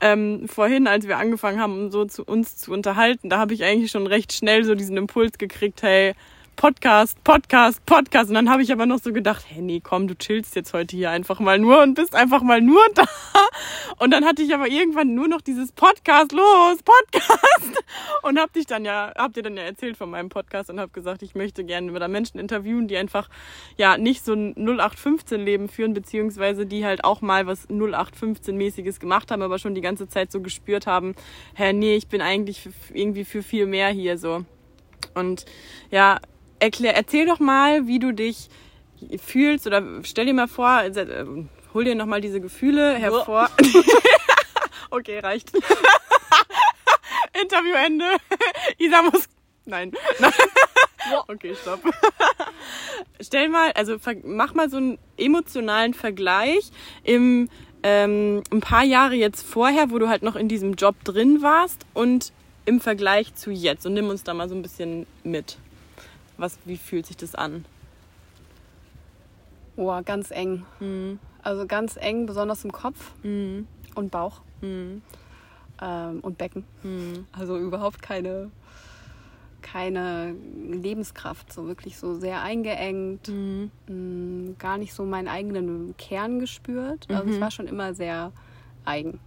[0.00, 3.90] Ähm, vorhin, als wir angefangen haben, so zu uns zu unterhalten, da habe ich eigentlich
[3.90, 6.14] schon recht schnell so diesen Impuls gekriegt, hey,
[6.58, 8.30] Podcast, Podcast, Podcast.
[8.30, 10.96] Und dann habe ich aber noch so gedacht, hey, nee, komm, du chillst jetzt heute
[10.96, 13.04] hier einfach mal nur und bist einfach mal nur da.
[14.00, 17.84] Und dann hatte ich aber irgendwann nur noch dieses Podcast, los, Podcast.
[18.22, 20.92] Und hab dich dann ja, hab dir dann ja erzählt von meinem Podcast und hab
[20.92, 23.28] gesagt, ich möchte gerne da Menschen interviewen, die einfach,
[23.76, 28.98] ja, nicht so ein 0815 Leben führen, beziehungsweise die halt auch mal was 0815 mäßiges
[28.98, 31.14] gemacht haben, aber schon die ganze Zeit so gespürt haben,
[31.54, 34.44] hä, nee, ich bin eigentlich irgendwie für viel mehr hier so.
[35.14, 35.44] Und
[35.92, 36.18] ja,
[36.58, 38.48] erklär, erzähl doch mal, wie du dich
[39.22, 41.24] fühlst oder stell dir mal vor, äh,
[41.74, 43.48] hol dir noch mal diese Gefühle hervor.
[44.90, 45.52] okay, reicht.
[47.40, 48.04] Interviewende.
[48.78, 49.28] Isa muss.
[49.64, 49.92] Nein.
[51.28, 51.80] okay, stopp.
[53.20, 56.70] Stell mal, also mach mal so einen emotionalen Vergleich
[57.04, 57.48] im
[57.82, 61.86] ähm, ein paar Jahre jetzt vorher, wo du halt noch in diesem Job drin warst
[61.94, 62.32] und
[62.64, 63.86] im Vergleich zu jetzt.
[63.86, 65.58] Und nimm uns da mal so ein bisschen mit.
[66.38, 67.64] Was, wie fühlt sich das an?
[69.76, 70.64] Boah, ganz eng.
[70.80, 71.18] Mhm.
[71.42, 73.66] Also ganz eng, besonders im Kopf Mhm.
[73.94, 75.02] und Bauch Mhm.
[75.80, 76.64] ähm, und Becken.
[76.82, 77.26] Mhm.
[77.32, 78.50] Also überhaupt keine,
[79.62, 80.34] keine
[80.70, 83.70] Lebenskraft, so wirklich so sehr eingeengt, Mhm.
[83.88, 87.06] mh, gar nicht so meinen eigenen Kern gespürt.
[87.10, 88.32] Also ich war schon immer sehr
[88.84, 89.20] eigen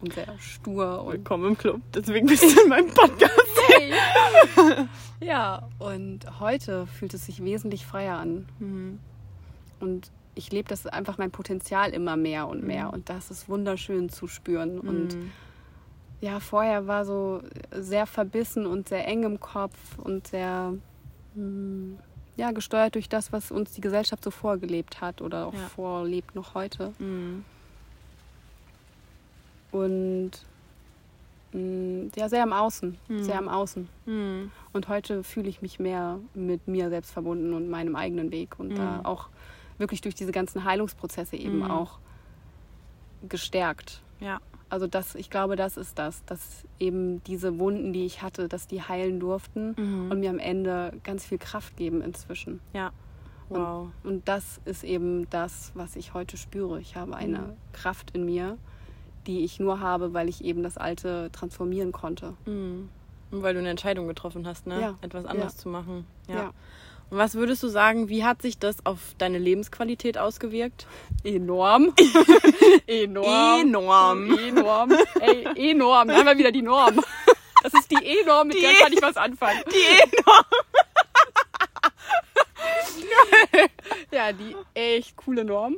[0.00, 1.80] und sehr stur und Willkommen im Club.
[1.94, 3.41] Deswegen bist du in meinem Podcast.
[5.20, 8.46] Ja, und heute fühlt es sich wesentlich freier an.
[8.58, 8.98] Mhm.
[9.80, 12.92] Und ich lebe das einfach mein Potenzial immer mehr und mehr.
[12.92, 14.80] Und das ist wunderschön zu spüren.
[14.80, 15.30] Und Mhm.
[16.20, 20.74] ja, vorher war so sehr verbissen und sehr eng im Kopf und sehr
[21.34, 21.94] mm,
[22.36, 25.68] ja, gesteuert durch das, was uns die Gesellschaft so vorgelebt hat oder auch Ja.
[25.68, 26.92] vorlebt noch heute.
[26.98, 27.44] Mhm.
[29.70, 30.30] Und
[31.54, 33.22] ja, sehr am Außen, Mhm.
[33.22, 33.88] sehr am Außen.
[34.06, 34.50] Mhm.
[34.72, 38.76] Und heute fühle ich mich mehr mit mir selbst verbunden und meinem eigenen Weg und
[38.76, 39.06] da Mhm.
[39.06, 39.28] auch
[39.78, 41.70] wirklich durch diese ganzen Heilungsprozesse eben Mhm.
[41.70, 41.98] auch
[43.28, 44.02] gestärkt.
[44.20, 44.40] Ja.
[44.68, 48.66] Also das, ich glaube, das ist das, dass eben diese Wunden, die ich hatte, dass
[48.66, 50.10] die heilen durften Mhm.
[50.10, 52.60] und mir am Ende ganz viel Kraft geben inzwischen.
[52.72, 52.90] Ja.
[53.50, 53.88] Und, Wow.
[54.02, 56.80] und das ist eben das, was ich heute spüre.
[56.80, 57.52] Ich habe eine Mhm.
[57.74, 58.56] Kraft in mir,
[59.26, 62.34] die ich nur habe, weil ich eben das Alte transformieren konnte.
[62.46, 62.88] Mhm.
[63.30, 64.80] Und weil du eine Entscheidung getroffen hast, ne?
[64.80, 64.98] Ja.
[65.00, 65.58] Etwas anderes Ja.
[65.58, 66.06] zu machen.
[66.28, 66.34] Ja.
[66.34, 66.52] Ja.
[67.10, 70.86] Und was würdest du sagen, wie hat sich das auf deine Lebensqualität ausgewirkt?
[71.24, 71.92] Enorm.
[72.86, 73.60] enorm.
[73.60, 74.38] Enorm.
[74.38, 74.92] Enorm.
[75.20, 76.08] Ey, enorm.
[76.08, 77.00] Da haben wir wieder die Norm.
[77.62, 79.60] Das ist die E-Norm, mit Die der kann ich was anfangen.
[79.70, 80.44] Die enorm.
[84.10, 85.76] Ja, die echt coole Norm.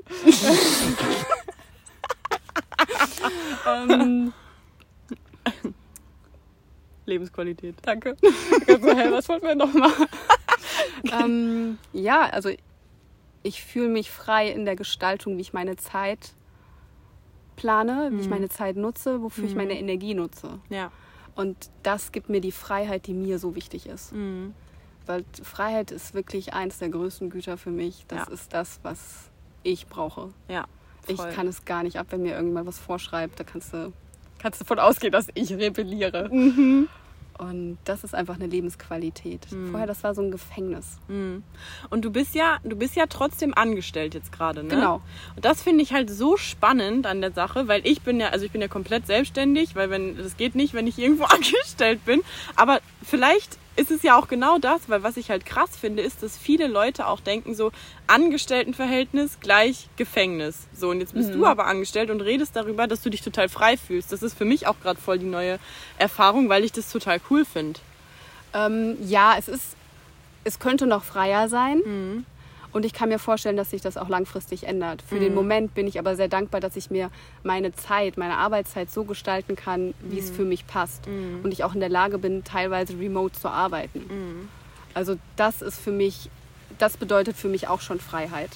[3.67, 4.33] Ähm,
[7.07, 7.77] Lebensqualität.
[7.83, 8.17] danke.
[8.67, 9.91] Also, hey, was wollten wir noch mal?
[11.13, 12.51] ähm, ja, also
[13.43, 16.33] ich fühle mich frei in der Gestaltung, wie ich meine Zeit
[17.57, 20.59] plane, wie ich meine Zeit nutze, wofür ich meine Energie nutze.
[20.71, 20.91] Ja.
[21.35, 24.13] Und das gibt mir die Freiheit, die mir so wichtig ist.
[24.13, 24.55] Mhm.
[25.07, 28.07] Weil Freiheit ist wirklich eins der größten Güter für mich.
[28.09, 28.33] Das Ja.
[28.33, 29.31] ist das, was
[29.63, 30.33] ich brauche.
[30.49, 30.65] Ja.
[31.07, 31.33] Ich voll.
[31.33, 33.39] kann es gar nicht ab, wenn mir irgendjemand was vorschreibt.
[33.39, 33.93] Da kannst du,
[34.39, 36.29] kannst du davon ausgehen, dass ich rebelliere.
[36.33, 36.89] Mhm.
[37.37, 39.47] Und das ist einfach eine Lebensqualität.
[39.71, 40.99] Vorher, das war so ein Gefängnis.
[41.09, 41.43] Mhm.
[41.91, 44.69] Und du bist ja, du bist ja trotzdem angestellt jetzt gerade, ne?
[44.69, 45.03] Genau.
[45.35, 48.45] Und das finde ich halt so spannend an der Sache, weil ich bin ja, also
[48.45, 52.23] ich bin ja komplett selbstständig, weil wenn, das geht nicht, wenn ich irgendwo angestellt bin.
[52.55, 56.23] Aber vielleicht ist es ja auch genau das, weil was ich halt krass finde, ist,
[56.23, 57.73] dass viele Leute auch denken so,
[58.07, 60.67] Angestelltenverhältnis gleich Gefängnis.
[60.77, 61.39] So, und jetzt bist Mhm.
[61.39, 64.13] du aber angestellt und redest darüber, dass du dich total frei fühlst.
[64.13, 65.59] Das ist für mich auch gerade voll die neue
[65.99, 67.81] Erfahrung, weil ich das total cool finde.
[68.53, 69.77] Ähm, ja, es ist,
[70.45, 72.25] es könnte noch freier sein.
[72.75, 75.01] Und ich kann mir vorstellen, dass sich das auch langfristig ändert.
[75.01, 77.09] Für den Moment bin ich aber sehr dankbar, dass ich mir
[77.45, 81.07] meine Zeit, meine Arbeitszeit so gestalten kann, wie es für mich passt.
[81.45, 84.49] Und ich auch in der Lage bin, teilweise remote zu arbeiten.
[84.93, 86.31] Also das ist für mich,
[86.77, 88.51] das bedeutet für mich auch schon Freiheit.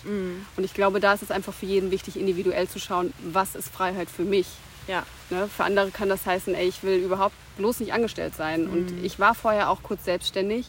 [0.57, 3.69] Und ich glaube, da ist es einfach für jeden wichtig, individuell zu schauen, was ist
[3.69, 4.49] Freiheit für mich.
[4.89, 5.05] Ja.
[5.31, 5.47] Ne?
[5.47, 8.67] Für andere kann das heißen, ey, ich will überhaupt bloß nicht angestellt sein.
[8.67, 10.67] Und ich war vorher auch kurz selbstständig.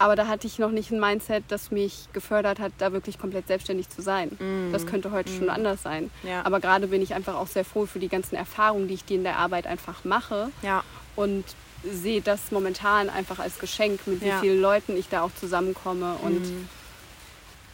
[0.00, 3.48] Aber da hatte ich noch nicht ein Mindset, das mich gefördert hat, da wirklich komplett
[3.48, 4.30] selbstständig zu sein.
[4.72, 6.10] Das könnte heute schon anders sein.
[6.22, 6.44] Ja.
[6.44, 9.16] Aber gerade bin ich einfach auch sehr froh für die ganzen Erfahrungen, die ich die
[9.16, 10.50] in der Arbeit einfach mache.
[10.62, 10.84] Ja.
[11.16, 11.44] Und
[11.84, 14.40] sehe das momentan einfach als Geschenk, mit wie Ja.
[14.40, 16.14] vielen Leuten ich da auch zusammenkomme.
[16.22, 16.42] Und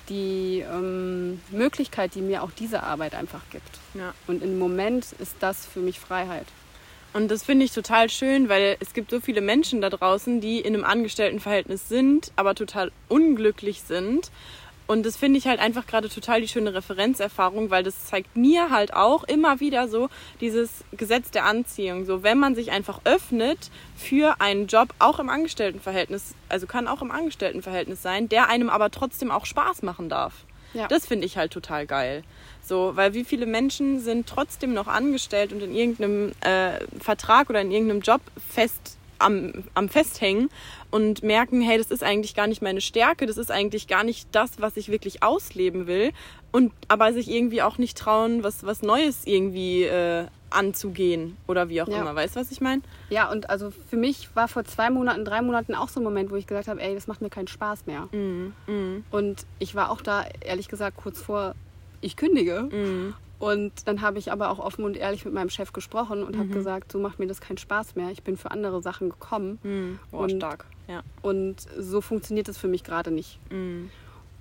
[0.08, 3.78] die ähm, Möglichkeit, die mir auch diese Arbeit einfach gibt.
[4.26, 6.46] Und im Moment ist das für mich Freiheit.
[7.14, 10.58] Und das finde ich total schön, weil es gibt so viele Menschen da draußen, die
[10.58, 14.32] in einem Angestelltenverhältnis sind, aber total unglücklich sind.
[14.88, 18.70] Und das finde ich halt einfach gerade total die schöne Referenzerfahrung, weil das zeigt mir
[18.70, 22.04] halt auch immer wieder so dieses Gesetz der Anziehung.
[22.04, 27.00] So, wenn man sich einfach öffnet für einen Job, auch im Angestelltenverhältnis, also kann auch
[27.00, 30.34] im Angestelltenverhältnis sein, der einem aber trotzdem auch Spaß machen darf.
[30.74, 30.88] Ja.
[30.88, 32.24] Das finde ich halt total geil.
[32.64, 37.60] So, weil wie viele Menschen sind trotzdem noch angestellt und in irgendeinem äh, Vertrag oder
[37.60, 40.50] in irgendeinem Job fest am, am Festhängen
[40.90, 44.28] und merken, hey, das ist eigentlich gar nicht meine Stärke, das ist eigentlich gar nicht
[44.32, 46.12] das, was ich wirklich ausleben will
[46.52, 51.82] und aber sich irgendwie auch nicht trauen, was, was Neues irgendwie äh, anzugehen oder wie
[51.82, 52.00] auch Ja.
[52.00, 52.14] immer.
[52.14, 52.80] Weißt du, was ich meine?
[53.10, 56.30] Ja, und also für mich war vor zwei Monaten, drei Monaten auch so ein Moment,
[56.30, 58.08] wo ich gesagt habe, ey, das macht mir keinen Spaß mehr.
[59.10, 61.54] Und ich war auch da, ehrlich gesagt, kurz vor,
[62.04, 62.68] ich kündige.
[63.40, 66.48] Und dann habe ich aber auch offen und ehrlich mit meinem Chef gesprochen und habe
[66.48, 68.10] gesagt, so macht mir das keinen Spaß mehr.
[68.10, 69.98] Ich bin für andere Sachen gekommen.
[70.12, 70.66] Oh, Und- stark.
[70.86, 71.02] Ja.
[71.22, 73.38] Und so funktioniert es für mich gerade nicht.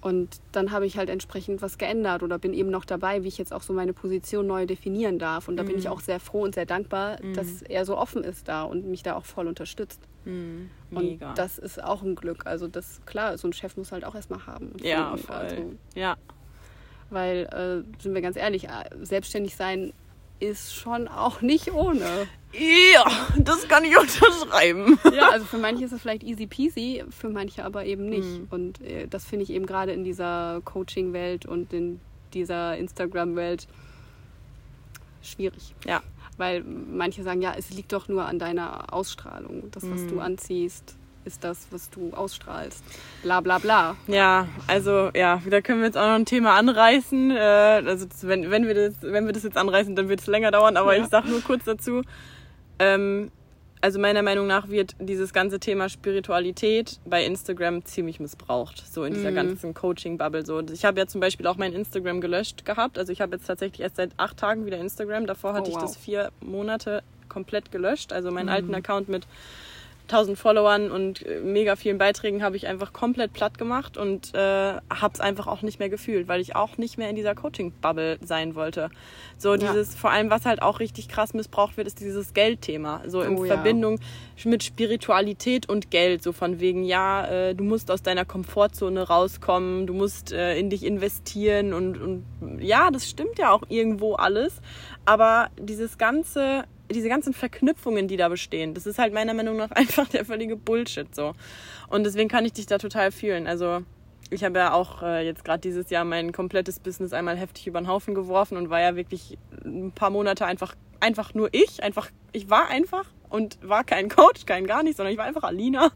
[0.01, 3.37] Und dann habe ich halt entsprechend was geändert oder bin eben noch dabei, wie ich
[3.37, 5.47] jetzt auch so meine Position neu definieren darf.
[5.47, 8.47] Und da bin ich auch sehr froh und sehr dankbar, dass er so offen ist
[8.49, 10.01] da und mich da auch voll unterstützt.
[10.25, 11.29] Mega.
[11.29, 12.45] Und das ist auch ein Glück.
[12.45, 14.73] Also das, klar, so ein Chef muss halt auch erstmal haben.
[14.81, 15.23] ja, finden.
[15.27, 15.35] voll.
[15.37, 16.15] Also, ja.
[17.13, 18.69] Weil, äh, sind wir ganz ehrlich, äh,
[19.01, 19.93] selbstständig sein
[20.39, 22.27] ist schon auch nicht ohne.
[22.51, 23.05] Ja,
[23.39, 24.99] das kann ich unterschreiben.
[25.13, 28.27] Ja, also für manche ist es vielleicht easy peasy, für manche aber eben nicht.
[28.27, 28.47] Mhm.
[28.49, 31.99] Und äh, das finde ich eben gerade in dieser Coaching-Welt und in
[32.33, 33.67] dieser Instagram-Welt
[35.21, 35.73] schwierig.
[35.85, 36.01] Ja.
[36.37, 39.69] Weil manche sagen, ja, es liegt doch nur an deiner Ausstrahlung.
[39.71, 40.07] Das, was Mhm.
[40.09, 42.83] du anziehst, ist das, was du ausstrahlst.
[43.23, 43.95] Bla bla bla.
[44.07, 47.31] Ja, also ja, da können wir jetzt auch noch ein Thema anreißen.
[47.31, 47.35] Äh,
[47.85, 50.77] also wenn, wenn, wir das, wenn wir das jetzt anreißen, dann wird es länger dauern,
[50.77, 51.03] aber Ja.
[51.03, 52.01] ich sage nur kurz dazu.
[52.79, 53.31] Ähm,
[53.81, 59.13] also meiner Meinung nach wird dieses ganze Thema Spiritualität bei Instagram ziemlich missbraucht, so in
[59.13, 59.35] dieser Mhm.
[59.35, 60.45] ganzen Coaching-Bubble.
[60.45, 60.61] So.
[60.71, 62.97] Ich habe ja zum Beispiel auch mein Instagram gelöscht gehabt.
[62.97, 65.25] Also ich habe jetzt tatsächlich erst seit acht Tagen wieder Instagram.
[65.27, 65.81] Davor hatte Oh, ich wow.
[65.81, 68.13] das vier Monate komplett gelöscht.
[68.13, 68.51] Also meinen Mhm.
[68.53, 69.27] alten Account mit
[70.03, 74.37] 1000 Followern und äh, mega vielen Beiträgen habe ich einfach komplett platt gemacht und äh,
[74.37, 78.19] habe es einfach auch nicht mehr gefühlt, weil ich auch nicht mehr in dieser Coaching-Bubble
[78.21, 78.89] sein wollte.
[79.37, 79.57] So Ja.
[79.57, 83.01] dieses, vor allem was halt auch richtig krass missbraucht wird, ist dieses Geldthema.
[83.07, 83.55] So in Oh ja.
[83.55, 83.99] Verbindung
[84.43, 86.21] mit Spiritualität und Geld.
[86.21, 90.69] So von wegen, ja, äh, du musst aus deiner Komfortzone rauskommen, du musst äh, in
[90.69, 92.23] dich investieren und, und
[92.59, 94.61] ja, das stimmt ja auch irgendwo alles.
[95.05, 99.71] Aber dieses ganze diese ganzen Verknüpfungen, die da bestehen, das ist halt meiner Meinung nach
[99.75, 101.33] einfach der völlige Bullshit so.
[101.89, 103.47] Und deswegen kann ich dich da total fühlen.
[103.47, 103.81] Also
[104.29, 107.79] ich habe ja auch äh, jetzt gerade dieses Jahr mein komplettes Business einmal heftig über
[107.79, 112.09] den Haufen geworfen und war ja wirklich ein paar Monate einfach einfach nur ich, einfach
[112.31, 115.91] ich war einfach und war kein Coach, kein gar nicht, sondern ich war einfach Alina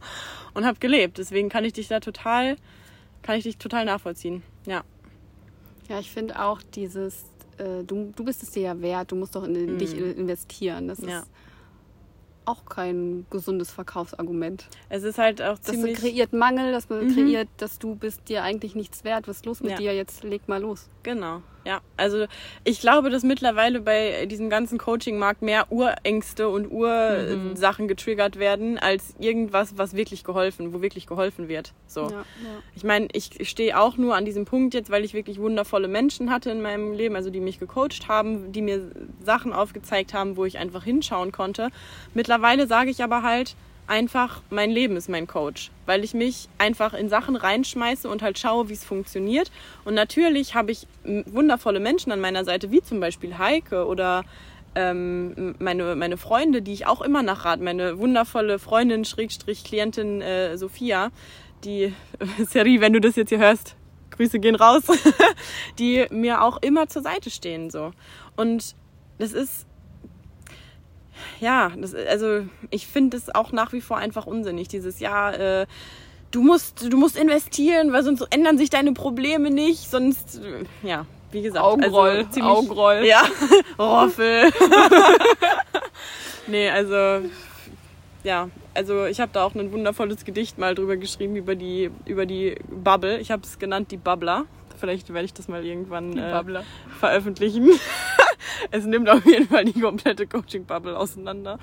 [0.53, 1.17] und habe gelebt.
[1.17, 2.57] Deswegen kann ich dich da total
[3.27, 4.41] kann ich dich total nachvollziehen.
[4.65, 4.83] Ja.
[5.89, 7.25] Ja, ich finde auch dieses,
[7.57, 10.87] äh, du, du bist es dir ja wert, du musst doch in, in dich investieren.
[10.87, 11.09] Das Mhm.
[11.09, 11.19] Ja.
[11.19, 11.27] ist
[12.45, 14.69] auch kein gesundes Verkaufsargument.
[14.87, 18.73] Es ist halt auch Das ziemlich kreiert Mangel, das kreiert, dass du bist dir eigentlich
[18.73, 19.27] nichts wert.
[19.27, 19.77] Was ist los mit Ja.
[19.77, 19.93] dir?
[19.93, 20.89] Jetzt leg mal los.
[21.03, 21.81] Genau, ja.
[21.97, 22.27] Also
[22.63, 29.15] ich glaube, dass mittlerweile bei diesem ganzen Coaching-Markt mehr Urängste und Ursachen getriggert werden, als
[29.19, 31.73] irgendwas, was wirklich geholfen, wo wirklich geholfen wird.
[31.85, 32.03] So.
[32.03, 32.23] Ja, ja.
[32.73, 36.31] Ich meine, ich stehe auch nur an diesem Punkt jetzt, weil ich wirklich wundervolle Menschen
[36.31, 38.89] hatte in meinem Leben, also die mich gecoacht haben, die mir
[39.23, 41.69] Sachen aufgezeigt haben, wo ich einfach hinschauen konnte.
[42.13, 46.93] Mittlerweile sage ich aber halt einfach, mein Leben ist mein Coach, weil ich mich einfach
[46.93, 49.51] in Sachen reinschmeiße und halt schaue, wie es funktioniert.
[49.85, 54.23] Und natürlich habe ich wundervolle Menschen an meiner Seite, wie zum Beispiel Heike oder
[54.75, 60.57] ähm, meine, meine Freunde, die ich auch immer nachrate, meine wundervolle Freundin, Schrägstrich, Klientin äh,
[60.57, 61.11] Sophia,
[61.63, 61.93] die,
[62.47, 63.75] Seri, wenn du das jetzt hier hörst,
[64.11, 64.83] Grüße gehen raus,
[65.79, 67.91] die mir auch immer zur Seite stehen, so.
[68.35, 68.75] Und
[69.17, 69.66] das ist,
[71.39, 75.65] ja, das, also ich finde es auch nach wie vor einfach unsinnig, dieses Jahr, äh,
[76.31, 81.05] du musst, du musst investieren, weil sonst ändern sich deine Probleme nicht, sonst, äh, ja,
[81.31, 81.63] wie gesagt.
[81.63, 83.05] Augenroll, also ziemlich, Augenroll.
[83.05, 83.23] Ja,
[83.79, 84.51] Roffel.
[86.47, 87.27] nee, also,
[88.23, 92.25] ja, also ich habe da auch ein wundervolles Gedicht mal drüber geschrieben, über die, über
[92.25, 93.19] die Bubble.
[93.19, 94.45] Ich habe es genannt, die Bubbler.
[94.79, 96.61] Vielleicht werde ich das mal irgendwann äh,
[96.99, 97.71] veröffentlichen.
[98.71, 101.59] es nimmt auf jeden Fall die komplette Coaching-Bubble auseinander.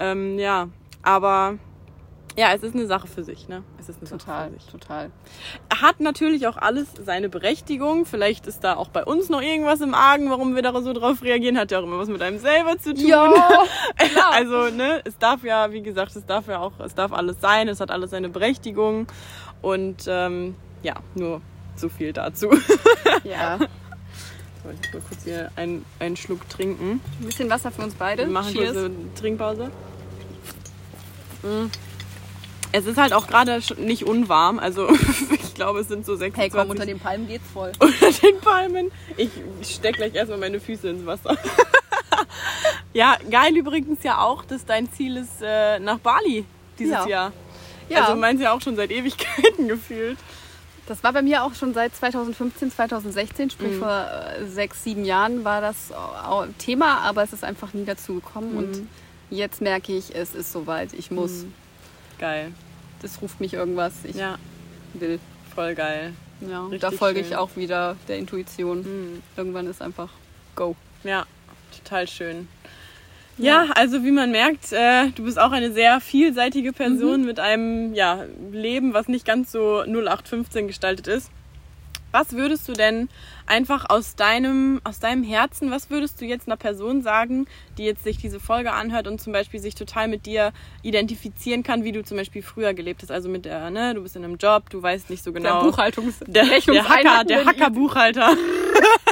[0.00, 0.68] Ähm, ja,
[1.02, 1.58] aber
[2.36, 3.64] Ja, es ist eine Sache für sich, ne?
[3.80, 4.70] Es ist eine Total, Sache für sich.
[4.70, 5.10] total.
[5.82, 8.06] Hat natürlich auch alles seine Berechtigung.
[8.06, 11.22] Vielleicht ist da auch bei uns noch irgendwas im Argen, warum wir da so drauf
[11.22, 11.58] reagieren.
[11.58, 13.06] Hat ja auch immer was mit einem selber zu tun.
[13.96, 14.30] klar.
[14.32, 17.66] also, ne, es darf ja, wie gesagt, es darf ja auch, es darf alles sein,
[17.66, 19.08] es hat alles seine Berechtigung.
[19.60, 20.54] Und ähm,
[20.84, 21.40] ja, nur
[21.74, 22.50] so viel dazu.
[23.24, 23.58] Ja.
[24.68, 27.00] So, ich mal kurz hier einen, einen Schluck trinken.
[27.20, 28.24] Ein bisschen Wasser für uns beide.
[28.24, 28.72] Wir machen Cheers.
[28.72, 29.70] kurz eine Trinkpause.
[31.42, 31.70] Mm.
[32.72, 34.90] Es ist halt auch gerade nicht unwarm, also
[35.30, 37.72] ich glaube, es sind so 26 Hey, komm, unter den Palmen geht's voll.
[37.80, 38.90] unter den Palmen.
[39.16, 39.30] Ich
[39.62, 41.38] steck gleich erstmal meine Füße ins Wasser.
[42.92, 46.44] ja, geil übrigens ja auch, dass dein Ziel ist äh, nach Bali
[46.78, 47.06] dieses Ja.
[47.06, 47.32] Jahr.
[47.88, 48.02] Ja.
[48.02, 50.18] Also meins ja auch schon seit Ewigkeiten gefühlt.
[50.88, 53.78] Das war bei mir auch schon seit 2015, 2016, sprich Mhm.
[53.78, 55.92] vor äh, sechs, sieben Jahren war das
[56.58, 58.52] Thema, aber es ist einfach nie dazu gekommen.
[58.52, 58.58] Mhm.
[58.58, 58.88] Und
[59.30, 60.94] jetzt merke ich, es ist soweit.
[60.94, 61.44] Ich muss.
[61.44, 61.52] Mhm.
[62.18, 62.52] Geil.
[63.02, 63.92] Das ruft mich irgendwas.
[64.04, 64.36] Ich Ja,
[64.94, 65.20] will.
[65.54, 66.14] voll geil.
[66.40, 67.36] Ja, Richtig da folge ich schön.
[67.36, 68.78] auch wieder der Intuition.
[68.80, 69.22] Mhm.
[69.36, 70.08] Irgendwann ist einfach
[70.56, 70.74] Go.
[71.04, 71.26] Ja,
[71.76, 72.48] total schön.
[73.38, 77.94] Ja, also wie man merkt, äh, du bist auch eine sehr vielseitige Person mit einem
[77.94, 81.30] ja, Leben, was nicht ganz so 0815 gestaltet ist.
[82.10, 83.10] Was würdest du denn
[83.46, 87.46] einfach aus deinem, aus deinem Herzen, was würdest du jetzt einer Person sagen,
[87.76, 91.84] die jetzt sich diese Folge anhört und zum Beispiel sich total mit dir identifizieren kann,
[91.84, 93.10] wie du zum Beispiel früher gelebt hast?
[93.10, 95.62] Also mit der, ne, du bist in einem Job, du weißt nicht so genau.
[95.62, 98.30] Der Buchhaltungs Der, der Hacker, der Hacker-Buchhalter.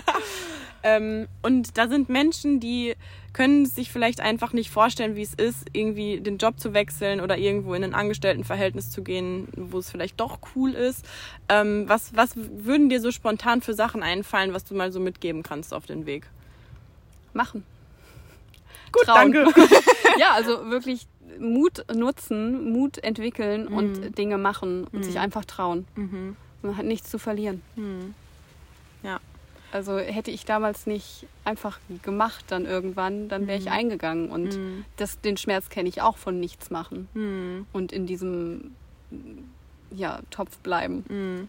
[0.86, 2.94] ähm, und da sind Menschen, die
[3.32, 7.36] können sich vielleicht einfach nicht vorstellen, wie es ist, irgendwie den Job zu wechseln oder
[7.36, 11.04] irgendwo in ein Angestelltenverhältnis zu gehen, wo es vielleicht doch cool ist.
[11.50, 15.42] Ähm, was, was würden dir so spontan für Sachen einfallen, was du mal so mitgeben
[15.42, 16.26] kannst auf den Weg?
[17.34, 17.64] machen.
[18.92, 19.32] Gut, Trauen.
[19.32, 19.52] danke.
[20.18, 21.06] ja, also wirklich
[21.38, 23.76] Mut nutzen, Mut entwickeln Mhm.
[23.76, 25.84] und Dinge machen und sich einfach trauen.
[26.62, 27.60] Man hat nichts zu verlieren.
[29.02, 29.20] Ja.
[29.76, 34.30] Also hätte ich damals nicht einfach gemacht dann irgendwann, dann wäre ich eingegangen.
[34.30, 34.58] Und
[34.96, 37.08] das, den Schmerz kenne ich auch von nichts machen.
[37.74, 38.72] Und in diesem
[39.90, 41.48] ja, Topf bleiben.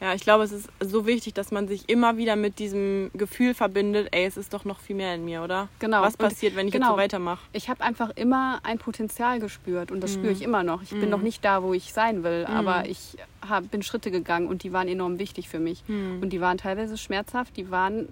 [0.00, 3.54] Ja, ich glaube, es ist so wichtig, dass man sich immer wieder mit diesem Gefühl
[3.54, 5.68] verbindet, ey, es ist doch noch viel mehr in mir, oder?
[5.78, 6.02] Genau.
[6.02, 6.94] Was Und passiert, wenn ich jetzt genau.
[6.94, 7.40] so weitermache?
[7.54, 10.82] Ich habe einfach immer ein Potenzial gespürt und das spüre ich immer noch.
[10.82, 13.16] Ich bin noch nicht da, wo ich sein will, aber ich
[13.48, 15.82] hab, bin Schritte gegangen und die waren enorm wichtig für mich.
[15.88, 18.08] Und die waren teilweise schmerzhaft, die waren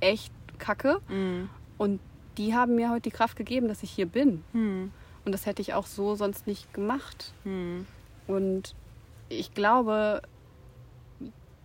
[0.00, 1.00] echt kacke
[1.76, 2.00] und
[2.38, 4.42] die haben mir heute die Kraft gegeben, dass ich hier bin.
[5.26, 7.34] Und das hätte ich auch so sonst nicht gemacht.
[8.26, 8.74] Und
[9.28, 10.22] ich glaube,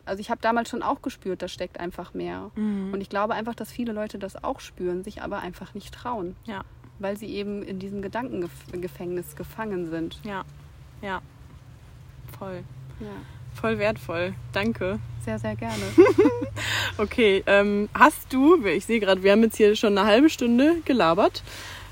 [0.08, 2.52] also ich habe damals schon auch gespürt, da steckt einfach mehr.
[2.56, 6.36] Und ich glaube einfach, dass viele Leute das auch spüren, sich aber einfach nicht trauen,
[6.46, 6.64] Ja,
[7.00, 10.20] weil sie eben in diesem Gedankengefängnis gefangen sind.
[10.24, 10.44] ja,
[11.02, 11.22] ja.
[12.40, 12.64] Voll.
[13.00, 13.08] Ja,
[13.54, 14.34] Voll wertvoll.
[14.54, 15.00] Danke.
[15.24, 15.84] sehr, sehr gerne.
[16.98, 20.78] Okay, ähm, hast du, ich sehe gerade, wir haben jetzt hier schon eine halbe Stunde
[20.86, 21.44] gelabert.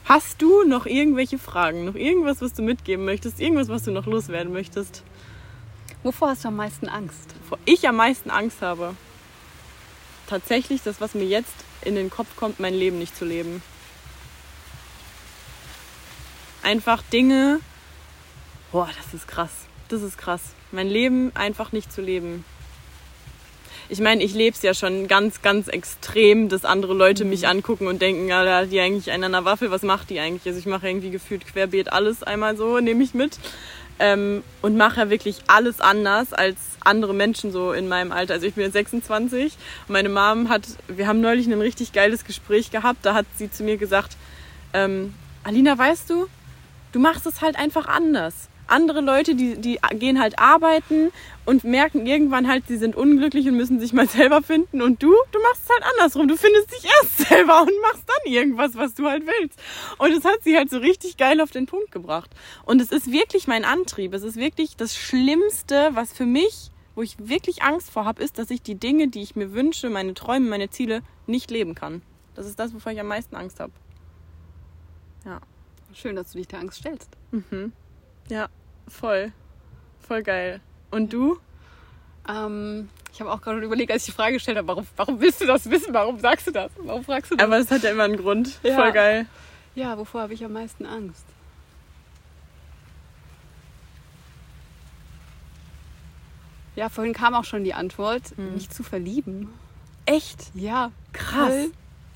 [0.06, 1.86] Hast du noch irgendwelche Fragen?
[1.86, 3.40] Noch irgendwas, was du mitgeben möchtest?
[3.40, 5.04] Irgendwas, was du noch loswerden möchtest?
[6.06, 7.34] Wovor hast du am meisten Angst?
[7.42, 8.96] Wovor ich am meisten Angst habe?
[10.28, 13.64] Tatsächlich das, was mir jetzt in den Kopf kommt, mein Leben nicht zu leben.
[16.62, 17.60] Einfach Dinge.
[18.72, 19.50] Boah, das ist krass.
[19.88, 20.42] Das ist krass.
[20.72, 22.46] Mein Leben einfach nicht zu leben.
[23.90, 27.88] Ich meine, ich lebe es ja schon ganz, ganz extrem, dass andere Leute mich angucken
[27.88, 30.46] und denken, ja, da hat die eigentlich einen an der Waffel, was macht die eigentlich?
[30.46, 33.40] Also ich mache irgendwie gefühlt querbeet alles einmal so, nehme ich mit.
[33.98, 38.34] Ähm, und mache wirklich alles anders als andere Menschen so in meinem Alter.
[38.34, 39.54] Also ich bin jetzt 26
[39.88, 43.50] und meine Mom hat, wir haben neulich ein richtig geiles Gespräch gehabt, da hat sie
[43.50, 44.18] zu mir gesagt,
[44.74, 45.14] ähm,
[45.46, 46.28] Alina, weißt du,
[46.92, 48.50] du machst es halt einfach anders.
[48.68, 51.12] Andere Leute, die, die gehen halt arbeiten
[51.46, 54.82] und merken irgendwann halt, sie sind unglücklich und müssen sich mal selber finden.
[54.82, 56.28] Und du, du machst es halt andersrum.
[56.28, 59.60] Du findest dich erst selber und machst dann irgendwas, was du halt willst.
[59.98, 62.32] Und das hat sie halt so richtig geil auf den Punkt gebracht.
[62.66, 64.14] Und es ist wirklich mein Antrieb.
[64.14, 68.40] Es ist wirklich das Schlimmste, was für mich, wo ich wirklich Angst vor habe, ist,
[68.40, 72.02] dass ich die Dinge, die ich mir wünsche, meine Träume, meine Ziele, nicht leben kann.
[72.36, 73.74] Das ist das, wovor ich am meisten Angst habe.
[75.26, 75.42] Ja.
[75.94, 77.10] Schön, dass du dich der Angst stellst.
[78.30, 78.48] Ja,
[78.88, 79.32] voll.
[80.08, 80.62] Voll geil.
[80.92, 81.38] Und du?
[82.28, 85.42] Ähm, ich habe auch gerade überlegt, als ich die Frage gestellt habe, warum, warum willst
[85.42, 85.94] du das wissen?
[85.94, 86.72] Warum sagst du das?
[86.78, 87.46] Warum fragst du das?
[87.46, 88.60] Aber es hat ja immer einen Grund.
[88.64, 88.76] Ja.
[88.76, 89.26] Voll geil.
[89.76, 91.26] ja, wovor habe ich am meisten Angst?
[96.76, 99.48] Ja, vorhin kam auch schon die Antwort, mich zu verlieben.
[100.06, 100.52] Echt?
[100.54, 101.48] Ja, Krass.
[101.48, 101.72] voll.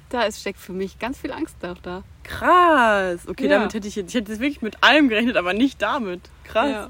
[0.10, 2.04] Da ist, steckt für mich ganz viel Angst auch da.
[2.24, 3.28] Krass.
[3.28, 3.58] Okay, Ja.
[3.58, 6.22] damit hätte ich jetzt, ich hätte jetzt wirklich mit allem gerechnet, aber nicht damit.
[6.44, 6.70] Krass.
[6.72, 6.90] Ja.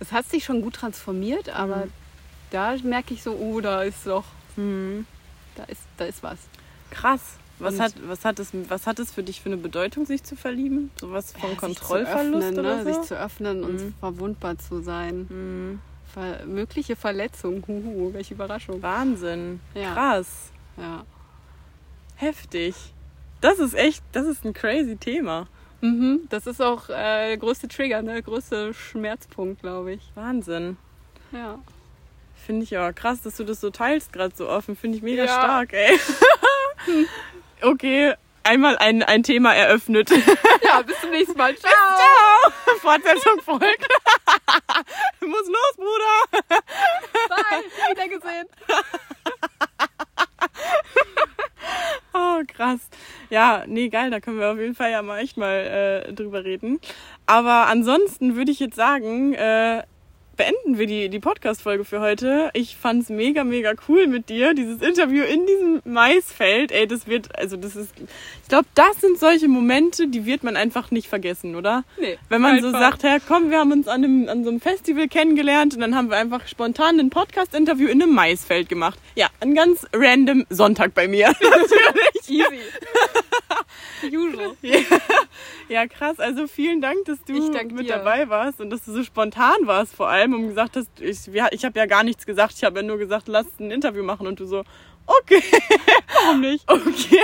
[0.00, 1.88] Es hat sich schon gut transformiert, aber
[2.50, 4.24] da merke ich so, oh, da ist doch,
[4.56, 5.06] Mhm.
[5.54, 6.38] da ist, da ist was.
[6.90, 7.20] Krass.
[7.58, 10.22] Was Und- hat, was, hat es, was hat es für dich für eine Bedeutung, sich
[10.22, 10.90] zu verlieben?
[11.00, 12.84] Sowas vom Ja, sich zu Kontrollverlust öffnen, oder ne?
[12.84, 12.92] so?
[12.92, 13.94] Sich zu öffnen und Mhm.
[13.98, 15.26] verwundbar zu sein.
[15.30, 15.80] Mhm.
[16.12, 18.82] Ver mögliche Verletzung, huhu, welche Überraschung.
[18.82, 19.60] Wahnsinn.
[19.74, 19.92] Ja.
[19.94, 20.26] Krass.
[20.76, 21.04] Ja.
[22.16, 22.74] Heftig.
[23.40, 25.46] Das ist echt, das ist ein crazy Thema.
[25.82, 28.14] Mhm, das ist auch äh, der größte Trigger, ne?
[28.14, 30.10] der größte Schmerzpunkt, glaube ich.
[30.14, 30.78] Wahnsinn.
[31.32, 31.58] Ja.
[32.46, 34.76] Finde ich aber krass, dass du das so teilst, gerade so offen.
[34.76, 35.28] Finde ich mega Ja.
[35.32, 35.98] stark, ey.
[37.62, 38.14] okay,
[38.44, 40.10] einmal ein, ein Thema eröffnet.
[40.64, 41.54] ja, bis zum nächsten Mal.
[41.58, 41.70] Ciao.
[41.70, 42.76] Ciao!
[42.80, 43.86] Fortsetzung folgt.
[45.20, 46.56] Muss los, Bruder!
[47.28, 47.64] Bye.
[47.90, 48.46] Wieder gesehen.
[52.18, 52.88] Oh, krass.
[53.28, 56.44] Ja, nee, geil, da können wir auf jeden Fall ja mal echt mal äh, drüber
[56.44, 56.80] reden.
[57.26, 59.82] Aber ansonsten würde ich jetzt sagen, äh,
[60.36, 62.50] beenden wir die, die Podcast-Folge für heute.
[62.52, 64.54] Ich fand's mega, mega cool mit dir.
[64.54, 67.92] Dieses Interview in diesem Maisfeld, ey, das wird, also das ist,
[68.42, 71.84] ich glaube, das sind solche Momente, die wird man einfach nicht vergessen, oder?
[71.98, 72.80] Nee, Wenn man so einfach.
[72.80, 75.94] sagt, ja, komm, wir haben uns an, einem, an so einem Festival kennengelernt und dann
[75.94, 78.98] haben wir einfach spontan ein Podcast-Interview in einem Maisfeld gemacht.
[79.14, 81.28] Ja, ein ganz random Sonntag bei mir.
[81.40, 82.28] Natürlich.
[82.28, 82.60] Easy.
[84.16, 84.56] Usual.
[84.62, 84.78] Ja.
[85.68, 86.18] ja, krass.
[86.18, 87.96] Also vielen Dank, dass du mit dir.
[87.96, 91.64] dabei warst und dass du so spontan warst vor allem und gesagt hast, ich, ich
[91.64, 92.54] habe ja gar nichts gesagt.
[92.56, 94.64] Ich habe ja nur gesagt, lass ein Interview machen und du so,
[95.06, 95.42] okay.
[96.14, 96.70] Warum nicht?
[96.70, 97.22] Okay.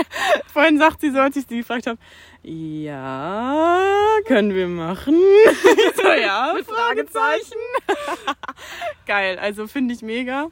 [0.53, 1.99] Vorhin sagt sie so, als ich sie gefragt habe,
[2.43, 3.81] ja,
[4.27, 5.15] können wir machen.
[5.95, 7.59] So, ja, Fragezeichen.
[9.07, 10.49] Geil, also finde ich mega.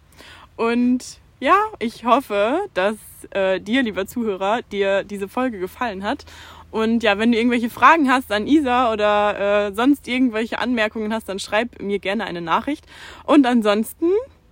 [0.56, 2.96] Und ja, ich hoffe, dass
[3.30, 6.24] äh, dir, lieber Zuhörer, dir diese Folge gefallen hat.
[6.70, 11.28] Und ja, wenn du irgendwelche Fragen hast an Isa oder äh, sonst irgendwelche Anmerkungen hast,
[11.28, 12.86] dann schreib mir gerne eine Nachricht.
[13.24, 14.10] Und ansonsten,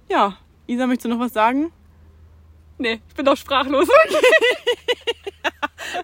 [0.09, 1.73] ja, Isa, möchtest du noch was sagen?
[2.79, 3.89] Nee, ich bin doch sprachlos.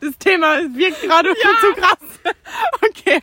[0.00, 1.98] Das Thema wirkt gerade viel zu krass.
[2.82, 3.20] Okay.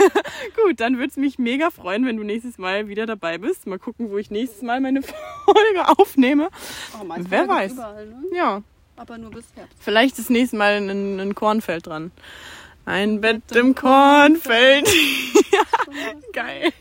[0.64, 3.66] Gut, dann würde es mich mega freuen, wenn du nächstes Mal wieder dabei bist.
[3.66, 6.48] Mal gucken, wo ich nächstes Mal meine Folge aufnehme.
[6.98, 7.72] Oh, Wer weiß.
[7.72, 8.22] Überall, ne?
[8.32, 8.62] Ja,
[8.96, 9.76] Aber nur bis Herbst.
[9.80, 12.12] vielleicht das nächste Mal ein, ein Kornfeld dran.
[12.84, 14.88] Ein Bett im Kornfeld.
[16.32, 16.72] geil.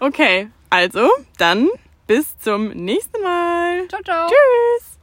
[0.00, 1.08] Okay, also
[1.38, 1.68] dann
[2.06, 3.88] bis zum nächsten Mal.
[3.88, 4.28] Ciao, ciao.
[4.28, 4.95] Tschüss.